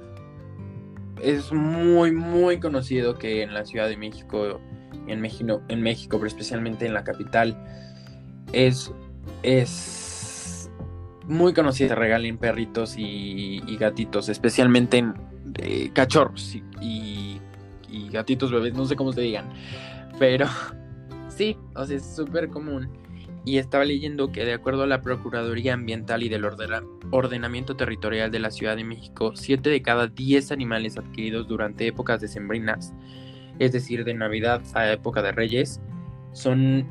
[1.21, 4.59] es muy, muy conocido que en la Ciudad de México,
[5.07, 7.57] en México, en México, pero especialmente en la capital,
[8.51, 8.91] es,
[9.41, 10.02] es
[11.27, 15.13] muy conocida regalen perritos y, gatitos, especialmente en
[15.57, 17.39] eh, cachorros y,
[18.11, 19.49] gatitos bebés, no sé cómo se digan,
[20.19, 20.47] pero
[21.29, 22.89] sí, o sea, es súper común.
[23.45, 26.45] Y estaba leyendo que de acuerdo a la Procuraduría Ambiental y del
[27.11, 32.21] Ordenamiento Territorial de la Ciudad de México, 7 de cada 10 animales adquiridos durante épocas
[32.21, 32.93] decembrinas,
[33.59, 35.81] es decir, de Navidad a época de Reyes,
[36.31, 36.85] son,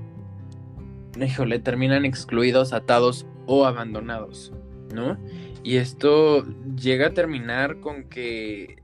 [1.18, 4.52] híjole, terminan excluidos, atados o abandonados,
[4.94, 5.18] ¿no?
[5.62, 6.44] Y esto
[6.76, 8.82] llega a terminar con que,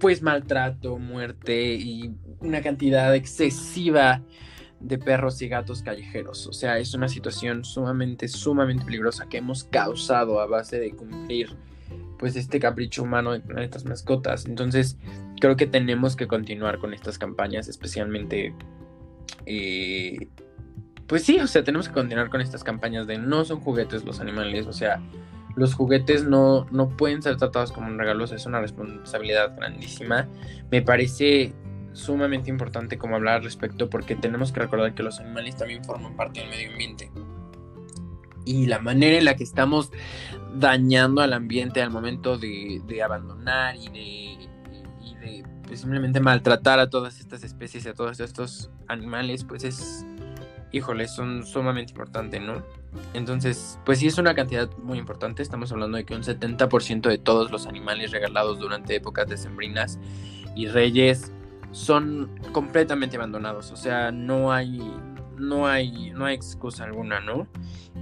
[0.00, 4.22] pues, maltrato, muerte y una cantidad excesiva
[4.80, 6.46] de perros y gatos callejeros.
[6.46, 11.50] O sea, es una situación sumamente, sumamente peligrosa que hemos causado a base de cumplir,
[12.18, 14.46] pues, este capricho humano de estas mascotas.
[14.46, 14.98] Entonces,
[15.40, 18.54] creo que tenemos que continuar con estas campañas, especialmente
[19.46, 20.28] eh,
[21.06, 24.20] pues sí, o sea, tenemos que continuar con estas campañas de no son juguetes los
[24.20, 25.00] animales, o sea,
[25.56, 30.28] los juguetes no, no pueden ser tratados como un regalo, es una responsabilidad grandísima.
[30.70, 31.54] Me parece
[31.92, 36.16] sumamente importante como hablar al respecto porque tenemos que recordar que los animales también forman
[36.16, 37.10] parte del medio ambiente.
[38.44, 39.90] Y la manera en la que estamos
[40.54, 44.48] dañando al ambiente al momento de, abandonar y de,
[45.02, 49.64] y de pues, simplemente maltratar a todas estas especies y a todos estos animales, pues
[49.64, 50.04] es,
[50.74, 52.62] híjole, son sumamente importantes, ¿no?
[53.12, 55.42] Entonces, pues sí es una cantidad muy importante.
[55.42, 60.00] Estamos hablando de que un 70% de todos los animales regalados durante épocas decembrinas
[60.56, 61.32] y reyes
[61.70, 63.70] son completamente abandonados.
[63.70, 64.82] O sea, no hay,
[65.38, 67.46] no hay, no hay excusa alguna, ¿no?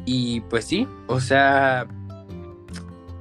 [0.07, 1.87] Y pues sí, o sea,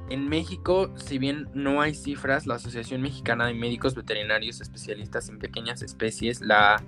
[0.08, 5.38] en México, si bien no hay cifras, la Asociación Mexicana de Médicos Veterinarios Especialistas en
[5.38, 6.82] Pequeñas Especies, la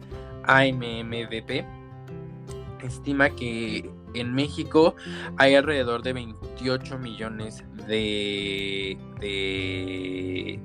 [0.44, 1.83] AMMVP,
[2.84, 4.94] estima que en México
[5.36, 10.60] hay alrededor de 28 millones de, de,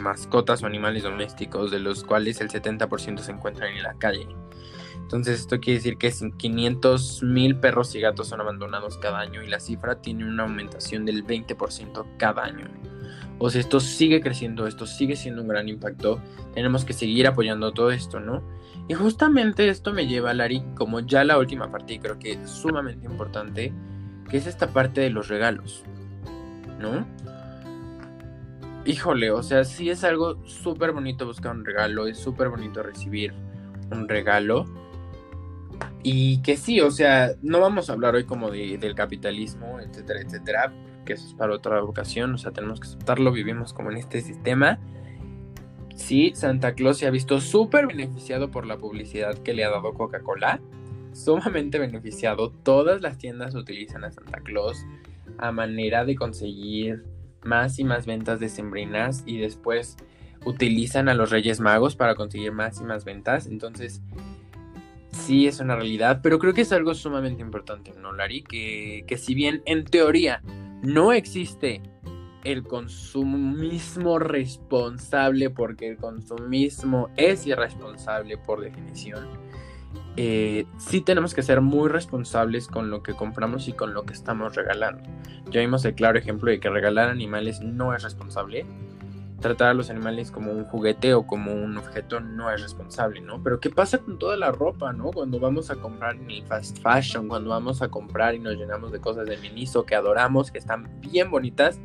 [0.00, 4.26] mascotas o animales domésticos, de los cuales el 70% se encuentran en la calle.
[4.96, 9.48] Entonces esto quiere decir que 500 mil perros y gatos son abandonados cada año y
[9.48, 12.66] la cifra tiene una aumentación del 20% cada año.
[13.38, 16.20] O sea, esto sigue creciendo, esto sigue siendo un gran impacto.
[16.54, 18.42] Tenemos que seguir apoyando todo esto, ¿no?
[18.88, 22.50] Y justamente esto me lleva, Lari, como ya la última parte, y creo que es
[22.50, 23.72] sumamente importante,
[24.30, 25.84] que es esta parte de los regalos,
[26.80, 27.06] ¿no?
[28.86, 33.34] Híjole, o sea, sí es algo súper bonito buscar un regalo, es súper bonito recibir
[33.90, 34.64] un regalo,
[36.02, 40.20] y que sí, o sea, no vamos a hablar hoy como de, del capitalismo, etcétera,
[40.20, 40.72] etcétera,
[41.04, 44.20] que eso es para otra ocasión, o sea, tenemos que aceptarlo, vivimos como en este
[44.20, 44.78] sistema.
[46.08, 49.92] Sí, Santa Claus se ha visto súper beneficiado por la publicidad que le ha dado
[49.92, 50.58] Coca-Cola,
[51.12, 54.86] sumamente beneficiado, todas las tiendas utilizan a Santa Claus
[55.36, 57.04] a manera de conseguir
[57.44, 59.98] más y más ventas de sembrinas y después
[60.46, 64.00] utilizan a los Reyes Magos para conseguir más y más ventas, entonces
[65.10, 68.44] sí es una realidad, pero creo que es algo sumamente importante, ¿no, Lari?
[68.44, 70.40] Que, que si bien en teoría
[70.80, 71.82] no existe
[72.44, 79.26] el consumismo responsable, porque el consumismo es irresponsable por definición,
[80.16, 84.12] eh, sí tenemos que ser muy responsables con lo que compramos y con lo que
[84.12, 85.08] estamos regalando.
[85.50, 88.66] Ya vimos el claro ejemplo de que regalar animales no es responsable
[89.40, 93.42] tratar a los animales como un juguete o como un objeto no es responsable, ¿no?
[93.42, 95.10] Pero ¿qué pasa con toda la ropa, ¿no?
[95.12, 98.90] Cuando vamos a comprar en el fast fashion, cuando vamos a comprar y nos llenamos
[98.90, 101.78] de cosas de Miniso que adoramos, que están bien bonitas,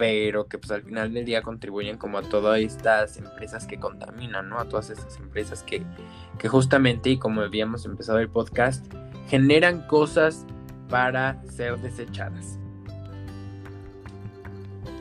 [0.00, 4.48] pero que pues al final del día contribuyen como a todas estas empresas que contaminan,
[4.48, 4.58] ¿no?
[4.58, 5.82] A todas estas empresas que,
[6.38, 8.90] que justamente, y como habíamos empezado el podcast,
[9.28, 10.46] generan cosas
[10.88, 12.58] para ser desechadas.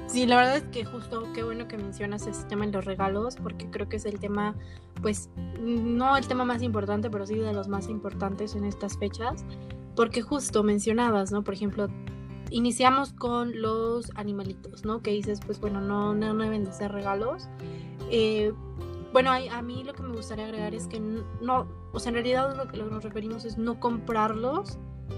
[0.08, 3.38] Sí, la verdad es que justo qué bueno que mencionas ese tema en los regalos,
[3.38, 4.54] porque creo que es el tema,
[5.02, 5.30] pues,
[5.62, 9.46] no el tema más importante, pero sí de los más importantes en estas fechas,
[9.96, 11.42] porque justo mencionabas, ¿no?
[11.42, 11.88] Por ejemplo,
[12.52, 15.02] iniciamos con los animalitos, ¿no?
[15.02, 17.48] Que dices, pues bueno, no, deben de ser regalos.
[18.12, 18.54] Eh,
[19.12, 22.56] bueno, a, mí lo que me gustaría agregar es que no, o sea, en realidad
[22.56, 24.78] lo que nos referimos es no comprarlos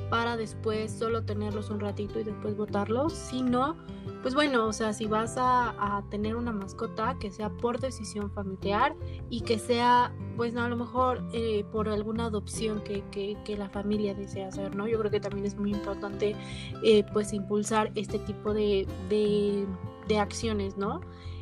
[0.09, 3.75] para después solo tenerlos un ratito y después botarlos, sino
[4.21, 8.95] pues bueno, o sea, si vas a, tener una mascota, que sea por decisión familiar
[9.29, 13.69] y que sea, pues no, a lo mejor eh, por alguna adopción que, que, la
[13.69, 14.87] familia desea hacer, ¿no?
[14.87, 16.35] Yo creo que también es muy importante,
[16.83, 19.65] eh, pues, impulsar este tipo de, de,
[20.07, 21.01] de acciones, ¿no?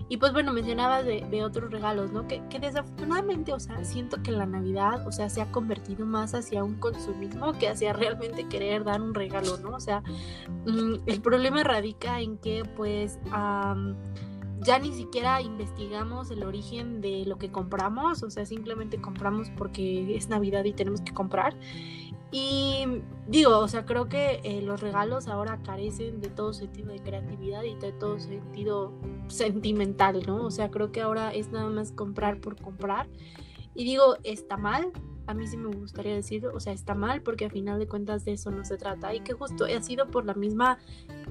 [0.10, 2.28] Y pues bueno, mencionabas de, otros regalos, ¿no?
[2.28, 6.64] Que, desafortunadamente, o sea, siento que la Navidad, o sea, se ha convertido más hacia
[6.64, 9.76] un consumismo que hacia realmente querer dar un regalo, ¿no?
[9.76, 10.02] O sea,
[10.66, 13.20] mm, el problema radica en que pues
[14.62, 20.16] ya ni siquiera investigamos el origen de lo que compramos, o sea, simplemente compramos porque
[20.16, 21.56] es Navidad y tenemos que comprar.
[22.32, 22.86] Y
[23.28, 27.64] digo, o sea, creo que eh, los regalos ahora carecen de todo sentido de creatividad
[27.64, 28.94] y de todo sentido
[29.28, 30.46] sentimental, ¿no?
[30.46, 33.08] O sea, creo que ahora es nada más comprar por comprar.
[33.74, 34.92] Y digo, está mal,
[35.30, 38.26] a mí sí me gustaría decir, o sea, está mal porque a final de cuentas
[38.26, 40.80] de eso no se trata y que justo ha sido por la misma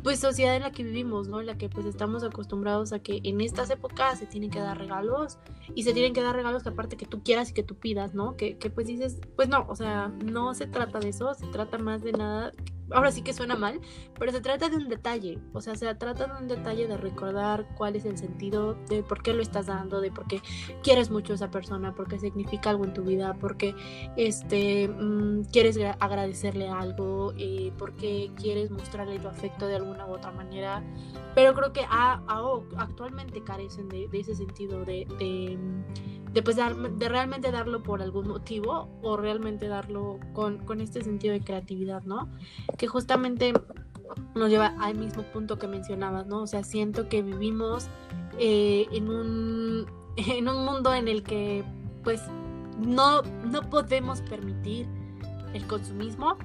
[0.04, 1.40] pues sociedad en la que vivimos, ¿no?
[1.40, 4.78] En la que pues estamos acostumbrados a que en estas épocas se tienen que dar
[4.78, 5.38] regalos
[5.74, 8.14] y se tienen que dar regalos que aparte que tú quieras y que tú pidas,
[8.14, 8.36] ¿no?
[8.36, 11.76] Que, que pues dices, pues no, o sea, no se trata de eso, se trata
[11.78, 12.52] más de nada
[12.90, 13.80] ahora sí que suena mal,
[14.18, 17.66] pero se trata de un detalle, o sea, se trata de un detalle de recordar
[17.76, 20.40] cuál es el sentido de por qué lo estás dando, de por qué
[20.82, 23.74] quieres mucho a esa persona, porque significa algo en tu vida, porque
[24.16, 30.32] este, mm, quieres agradecerle algo, eh, porque quieres mostrarle tu afecto de alguna u otra
[30.32, 30.82] manera,
[31.34, 35.58] pero creo que actualmente carecen de, ese sentido de,
[36.42, 41.40] pues, de realmente darlo por algún motivo o realmente darlo con, con este sentido de
[41.40, 42.28] creatividad, ¿no?
[42.76, 43.52] Que justamente
[44.34, 46.42] nos lleva al mismo punto que mencionabas, ¿no?
[46.42, 47.88] O sea, siento que vivimos
[48.38, 49.86] eh, en, un,
[50.16, 51.64] en un mundo en el que
[52.04, 52.22] pues
[52.78, 54.86] no, no podemos permitir
[55.52, 56.36] el consumismo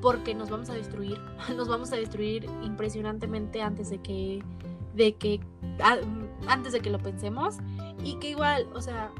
[0.00, 1.18] porque nos vamos a destruir,
[1.56, 4.42] nos vamos a destruir impresionantemente antes de que,
[4.94, 5.40] de que,
[6.46, 7.56] antes de que lo pensemos
[8.04, 9.12] y que igual, o sea,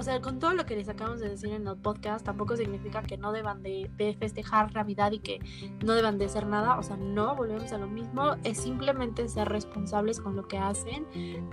[0.00, 3.02] o sea, con todo lo que les acabamos de decir en el podcast, tampoco significa
[3.02, 5.40] que no deban de, festejar Navidad y que
[5.84, 6.78] no deban de hacer nada.
[6.78, 8.36] O sea, no, volvemos a lo mismo.
[8.42, 11.06] Es simplemente ser responsables con lo que hacen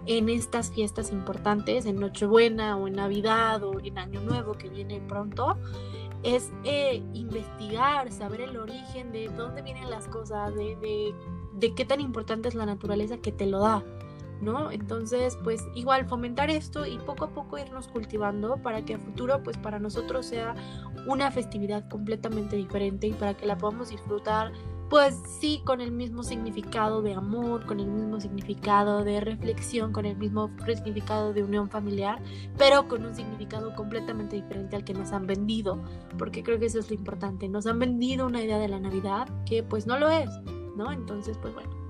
[0.06, 5.02] en estas fiestas importantes, en Nochebuena o en Navidad o en Año Nuevo que viene
[5.02, 5.58] pronto.
[6.24, 11.14] Es eh, investigar, saber el origen de dónde vienen las cosas, de, de,
[11.54, 13.84] de qué tan importante es la naturaleza que te lo da.
[14.42, 14.72] ¿No?
[14.72, 19.42] Entonces, pues igual fomentar esto y poco a poco irnos cultivando para que a futuro,
[19.44, 20.56] pues para nosotros sea
[21.06, 24.52] una festividad completamente diferente y para que la podamos disfrutar
[24.90, 30.06] pues sí, con el mismo significado de amor, con el mismo significado de reflexión, con
[30.06, 32.22] el mismo significado de unión familiar,
[32.58, 35.82] pero con un significado completamente diferente al que nos han vendido,
[36.18, 39.28] porque creo que eso es lo importante, nos han vendido una idea de la Navidad
[39.46, 40.30] que pues no lo es,
[40.78, 40.92] ¿no?
[40.92, 41.87] Entonces, pues bueno.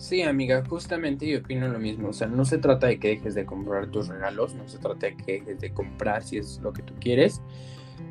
[0.00, 2.08] Sí, amiga, justamente yo opino lo mismo.
[2.08, 5.08] O sea, no se trata de que dejes de comprar tus regalos, no se trata
[5.08, 7.42] de que dejes de comprar si es lo que tú quieres,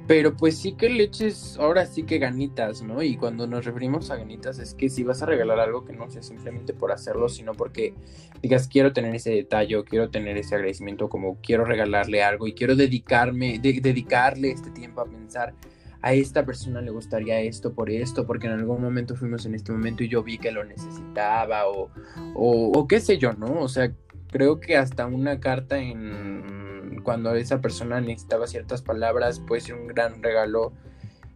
[0.05, 3.01] pero pues sí que le eches, ahora sí que ganitas, ¿no?
[3.01, 6.07] Y cuando nos referimos a ganitas es que si vas a regalar algo que no
[6.11, 7.95] sea simplemente por hacerlo, sino porque
[8.43, 12.75] digas quiero tener ese detalle, quiero tener ese agradecimiento, como quiero regalarle algo y quiero
[12.75, 15.55] dedicarme, dedicarle este tiempo a pensar
[16.01, 19.71] a esta persona le gustaría esto por esto, porque en algún momento fuimos en este
[19.71, 21.89] momento y yo vi que lo necesitaba o,
[22.35, 23.59] o, qué sé yo, ¿no?
[23.59, 23.91] O sea,
[24.31, 29.87] creo que hasta una carta en cuando esa persona necesitaba ciertas palabras, puede ser un
[29.87, 30.73] gran regalo.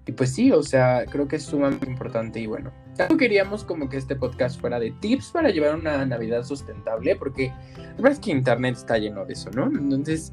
[0.05, 2.72] Y pues sí, o sea, creo que es sumamente importante y bueno.
[2.95, 7.47] Tampoco queríamos como que este podcast fuera de tips para llevar una Navidad sustentable, porque
[7.47, 9.66] la verdad es que Internet está lleno de eso, ¿no?
[9.66, 10.32] Entonces,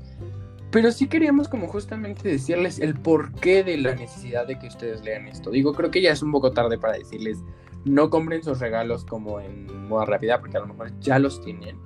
[0.70, 5.26] pero sí queríamos como justamente decirles el porqué de la necesidad de que ustedes lean
[5.26, 5.50] esto.
[5.50, 7.38] Digo, creo que ya es un poco tarde para decirles,
[7.84, 11.76] no compren sus regalos como en moda rápida, porque a lo mejor ya los tienen.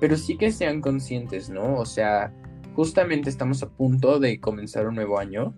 [0.00, 1.76] Pero sí que sean conscientes, ¿no?
[1.76, 2.32] O sea,
[2.74, 5.54] justamente estamos a punto de comenzar un nuevo año,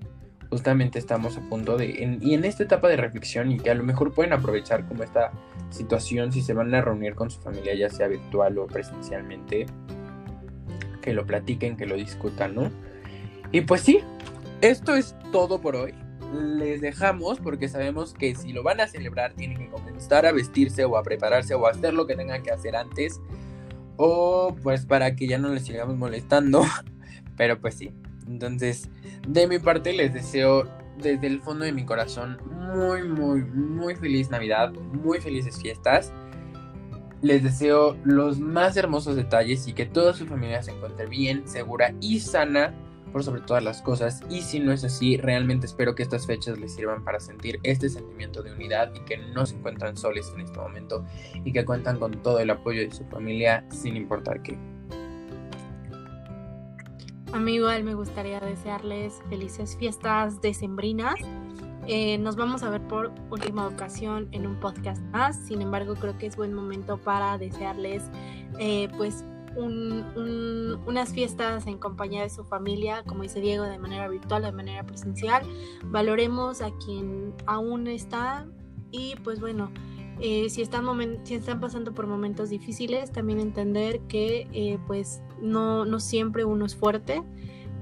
[0.50, 3.84] justamente estamos a punto de, y en esta etapa de reflexión y que a lo
[3.84, 5.32] mejor pueden aprovechar como esta
[5.70, 9.66] situación si se van a reunir con su familia, ya sea virtual o presencialmente,
[11.06, 12.72] que lo platiquen, que lo discutan, ¿no?
[13.52, 14.00] Y pues sí,
[14.60, 15.94] esto es todo por hoy.
[16.34, 20.84] Les dejamos porque sabemos que si lo van a celebrar tienen que comenzar a vestirse
[20.84, 23.20] o a prepararse o a hacer lo que tengan que hacer antes.
[23.96, 26.64] O pues para que ya no les sigamos molestando
[27.36, 27.92] Pero pues sí.
[28.26, 28.90] Entonces,
[29.28, 30.68] de mi parte les deseo
[31.00, 32.38] desde el fondo de mi corazón
[32.74, 36.12] muy, muy, muy feliz Navidad, muy felices fiestas.
[37.26, 41.92] Les deseo los más hermosos detalles y que toda su familia se encuentre bien, segura
[42.00, 42.72] y sana
[43.12, 44.22] por sobre todas las cosas.
[44.30, 47.88] Y si no es así, realmente espero que estas fechas les sirvan para sentir este
[47.88, 51.04] sentimiento de unidad y que no se encuentran soles en este momento
[51.44, 54.56] y que cuentan con todo el apoyo de su familia sin importar qué.
[57.32, 61.16] A mí igual me gustaría desearles felices fiestas decembrinas.
[61.88, 65.36] Eh, nos vamos a ver por última ocasión en un podcast más.
[65.36, 68.02] Sin embargo, creo que es buen momento para desearles
[68.58, 69.24] eh, pues
[69.56, 74.84] unas fiestas en compañía de su familia, como dice Diego, de manera virtual, de manera
[74.84, 75.46] presencial.
[75.86, 78.46] Valoremos a quien aún está
[78.90, 79.70] y pues bueno,
[80.20, 80.86] eh, si, están
[81.24, 86.64] si están pasando por momentos difíciles, también entender que eh, pues no, no siempre uno
[86.64, 87.22] es fuerte,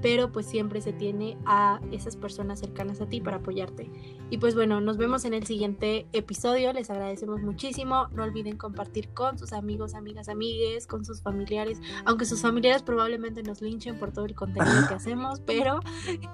[0.01, 3.89] pero pues siempre se tiene a esas personas cercanas a ti para apoyarte.
[4.29, 9.09] Y pues bueno, nos vemos en el siguiente episodio, les agradecemos muchísimo, no olviden compartir
[9.09, 14.11] con sus amigos, amigas, amigues, con sus familiares, aunque sus familiares probablemente nos linchen por
[14.11, 15.79] todo el contenido que hacemos, pero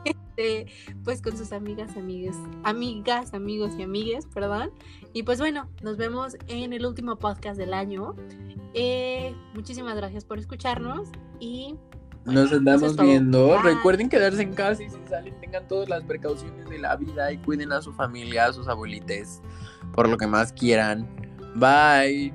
[0.05, 0.67] este,
[1.03, 4.71] pues con sus amigas, amigas, amigas, amigos y amigues, perdón.
[5.13, 8.15] Y pues bueno, nos vemos en el último podcast del año.
[8.73, 11.09] Eh, muchísimas gracias por escucharnos
[11.39, 11.75] y
[12.25, 13.61] nos andamos viendo.
[13.61, 17.37] Recuerden quedarse en casa y si salen tengan todas las precauciones de la vida y
[17.37, 19.41] cuiden a su familia, a sus abuelites,
[19.93, 21.07] por lo que más quieran.
[21.55, 22.33] Bye.